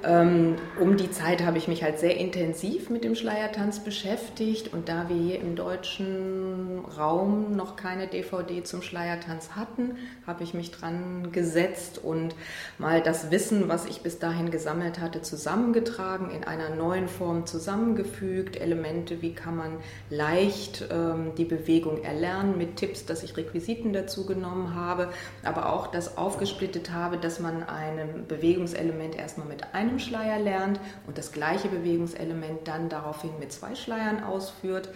Ähm, 0.05 0.57
um 0.81 0.97
die 0.97 1.11
Zeit 1.11 1.45
habe 1.45 1.57
ich 1.57 1.69
mich 1.69 1.81
halt 1.81 1.97
sehr 1.97 2.17
intensiv 2.17 2.89
mit 2.89 3.05
dem 3.05 3.15
Schleiertanz 3.15 3.79
beschäftigt 3.79 4.73
und 4.73 4.89
da 4.89 5.07
wir 5.07 5.15
hier 5.15 5.39
im 5.39 5.55
deutschen 5.55 6.83
Raum 6.97 7.55
noch 7.55 7.77
keine 7.77 8.07
DVD 8.07 8.63
zum 8.63 8.81
Schleiertanz 8.81 9.51
hatten, 9.51 9.95
habe 10.27 10.43
ich 10.43 10.53
mich 10.53 10.71
dran 10.71 11.31
gesetzt 11.31 12.01
und 12.03 12.35
mal 12.77 13.01
das 13.01 13.31
Wissen, 13.31 13.69
was 13.69 13.85
ich 13.85 14.01
bis 14.01 14.19
dahin 14.19 14.51
gesammelt 14.51 14.99
hatte, 14.99 15.21
zusammengetragen, 15.21 16.31
in 16.31 16.43
einer 16.43 16.75
neuen 16.75 17.07
Form 17.07 17.45
zusammengefügt. 17.45 18.59
Elemente, 18.59 19.21
wie 19.21 19.33
kann 19.33 19.55
man 19.55 19.77
leicht 20.09 20.85
ähm, 20.91 21.31
die 21.37 21.45
Bewegung 21.45 22.03
erlernen 22.03 22.57
mit 22.57 22.75
Tipps, 22.75 23.05
dass 23.05 23.23
ich 23.23 23.37
Requisiten 23.37 23.93
dazu 23.93 24.25
genommen 24.25 24.75
habe, 24.75 25.09
aber 25.43 25.71
auch 25.71 25.87
das 25.87 26.17
aufgesplittet 26.17 26.91
habe, 26.91 27.17
dass 27.17 27.39
man 27.39 27.63
ein 27.63 28.25
Bewegungselement 28.27 29.15
erstmal 29.15 29.47
mit 29.47 29.73
einem 29.73 29.92
einem 29.93 29.99
Schleier 29.99 30.39
lernt 30.39 30.79
und 31.07 31.17
das 31.17 31.31
gleiche 31.31 31.69
Bewegungselement 31.69 32.67
dann 32.67 32.89
daraufhin 32.89 33.37
mit 33.39 33.51
zwei 33.51 33.75
Schleiern 33.75 34.23
ausführt. 34.23 34.89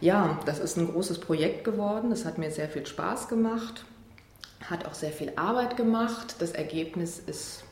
Ja, 0.00 0.38
das 0.46 0.58
ist 0.58 0.76
ein 0.76 0.90
großes 0.90 1.20
Projekt 1.20 1.64
geworden. 1.64 2.10
Das 2.10 2.24
hat 2.24 2.38
mir 2.38 2.50
sehr 2.50 2.68
viel 2.68 2.86
Spaß 2.86 3.28
gemacht, 3.28 3.84
hat 4.68 4.86
auch 4.86 4.94
sehr 4.94 5.12
viel 5.12 5.32
Arbeit 5.36 5.76
gemacht. 5.76 6.36
Das 6.38 6.52
Ergebnis 6.52 7.18
ist 7.18 7.64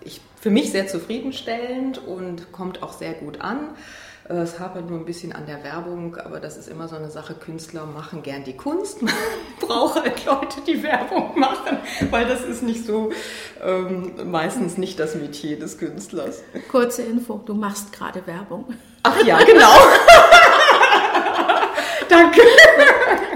ich, 0.00 0.20
für 0.40 0.50
mich 0.50 0.72
sehr 0.72 0.88
zufriedenstellend 0.88 1.98
und 1.98 2.50
kommt 2.50 2.82
auch 2.82 2.92
sehr 2.92 3.14
gut 3.14 3.40
an. 3.40 3.68
Es 4.24 4.60
hapert 4.60 4.88
nur 4.88 4.98
ein 5.00 5.04
bisschen 5.04 5.32
an 5.32 5.46
der 5.46 5.64
Werbung, 5.64 6.16
aber 6.16 6.38
das 6.38 6.56
ist 6.56 6.68
immer 6.68 6.86
so 6.86 6.94
eine 6.94 7.10
Sache. 7.10 7.34
Künstler 7.34 7.86
machen 7.86 8.22
gern 8.22 8.44
die 8.44 8.56
Kunst. 8.56 9.02
Man 9.02 9.12
braucht 9.60 10.00
halt 10.00 10.24
Leute, 10.24 10.60
die 10.66 10.82
Werbung 10.82 11.38
machen, 11.38 11.78
weil 12.10 12.26
das 12.26 12.44
ist 12.44 12.62
nicht 12.62 12.86
so, 12.86 13.10
ähm, 13.62 14.12
meistens 14.30 14.78
nicht 14.78 15.00
das 15.00 15.16
Metier 15.16 15.58
des 15.58 15.76
Künstlers. 15.78 16.42
Kurze 16.70 17.02
Info, 17.02 17.40
du 17.44 17.54
machst 17.54 17.92
gerade 17.92 18.24
Werbung. 18.26 18.66
Ach 19.02 19.24
ja, 19.24 19.42
genau. 19.42 19.74
Danke. 22.08 22.40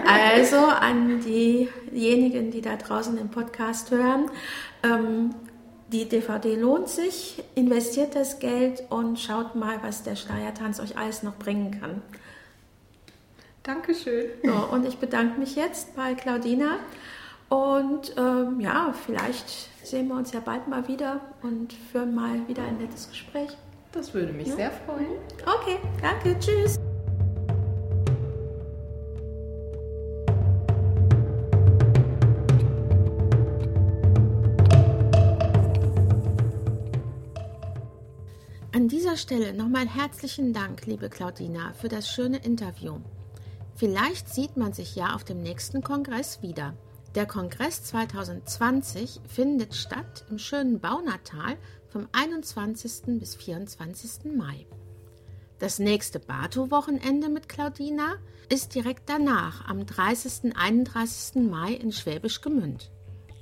Also 0.07 0.57
an 0.57 1.21
diejenigen, 1.21 2.53
die 2.53 2.61
da 2.61 2.77
draußen 2.77 3.17
den 3.17 3.29
Podcast 3.29 3.91
hören, 3.91 4.31
ähm, 4.85 5.35
die 5.89 6.09
DVD 6.09 6.57
lohnt 6.57 6.89
sich, 6.89 7.43
investiert 7.55 8.15
das 8.17 8.39
Geld 8.39 8.83
und 8.91 9.19
schaut 9.19 9.55
mal, 9.55 9.83
was 9.83 10.03
der 10.03 10.17
Schleiertanz 10.17 10.81
euch 10.81 10.99
alles 10.99 11.23
noch 11.23 11.37
bringen 11.37 11.81
kann. 11.81 12.03
Dankeschön. 13.63 14.31
So, 14.45 14.53
und 14.73 14.87
ich 14.87 14.99
bedanke 14.99 15.39
mich 15.39 15.57
jetzt 15.57 15.97
bei 15.97 16.15
Claudina. 16.15 16.79
Und 17.49 18.15
ähm, 18.17 18.61
ja, 18.61 18.93
vielleicht 19.05 19.49
sehen 19.87 20.09
wir 20.09 20.17
uns 20.17 20.33
ja 20.33 20.41
bald 20.41 20.67
mal 20.67 20.89
wieder 20.89 21.21
und 21.43 21.73
führen 21.73 22.15
mal 22.15 22.47
wieder 22.49 22.63
ein 22.63 22.79
nettes 22.79 23.09
Gespräch. 23.09 23.57
Das 23.93 24.13
würde 24.15 24.33
mich 24.33 24.49
ja? 24.49 24.57
sehr 24.57 24.71
freuen. 24.71 25.19
Okay, 25.47 25.79
danke, 26.03 26.39
tschüss. 26.39 26.79
Dieser 39.17 39.23
Stelle 39.23 39.55
nochmal 39.55 39.89
herzlichen 39.89 40.53
Dank, 40.53 40.85
liebe 40.85 41.09
Claudina, 41.09 41.73
für 41.73 41.89
das 41.89 42.07
schöne 42.07 42.37
Interview. 42.37 42.99
Vielleicht 43.75 44.29
sieht 44.29 44.59
man 44.59 44.75
sich 44.75 44.95
ja 44.95 45.15
auf 45.15 45.25
dem 45.25 45.43
nächsten 45.43 45.83
Kongress 45.83 46.43
wieder. 46.43 46.75
Der 47.15 47.25
Kongress 47.25 47.83
2020 47.85 49.21
findet 49.27 49.75
statt 49.75 50.27
im 50.29 50.39
schönen 50.39 50.81
Baunatal 50.81 51.57
vom 51.89 52.09
21. 52.13 53.19
bis 53.19 53.35
24. 53.37 54.33
Mai. 54.37 54.67
Das 55.61 55.79
nächste 55.79 56.19
Bato-Wochenende 56.19 57.31
mit 57.31 57.49
Claudina 57.49 58.17
ist 58.51 58.75
direkt 58.75 59.09
danach, 59.09 59.67
am 59.67 59.87
30. 59.87 60.55
31. 60.55 61.43
Mai 61.43 61.73
in 61.73 61.91
Schwäbisch 61.91 62.43
Gemünd. 62.43 62.91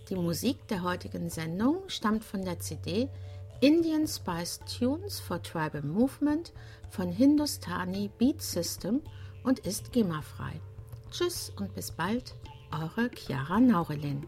Die 0.09 0.17
Musik 0.17 0.69
der 0.69 0.83
heutigen 0.85 1.31
Sendung 1.31 1.79
stammt 1.89 2.23
von 2.23 2.45
der 2.45 2.61
CD 2.61 3.09
Indian 3.61 4.07
Spice 4.07 4.61
Tunes 4.67 5.21
for 5.21 5.41
Tribal 5.43 5.83
Movement 5.83 6.53
von 6.91 7.11
Hindustani 7.11 8.11
Beat 8.19 8.43
System 8.43 9.01
und 9.43 9.61
ist 9.61 9.93
GEMA-frei. 9.93 10.61
Tschüss 11.11 11.53
und 11.59 11.75
bis 11.75 11.93
bald, 11.93 12.35
eure 12.73 13.11
Chiara 13.15 13.61
Naurelin. 13.61 14.27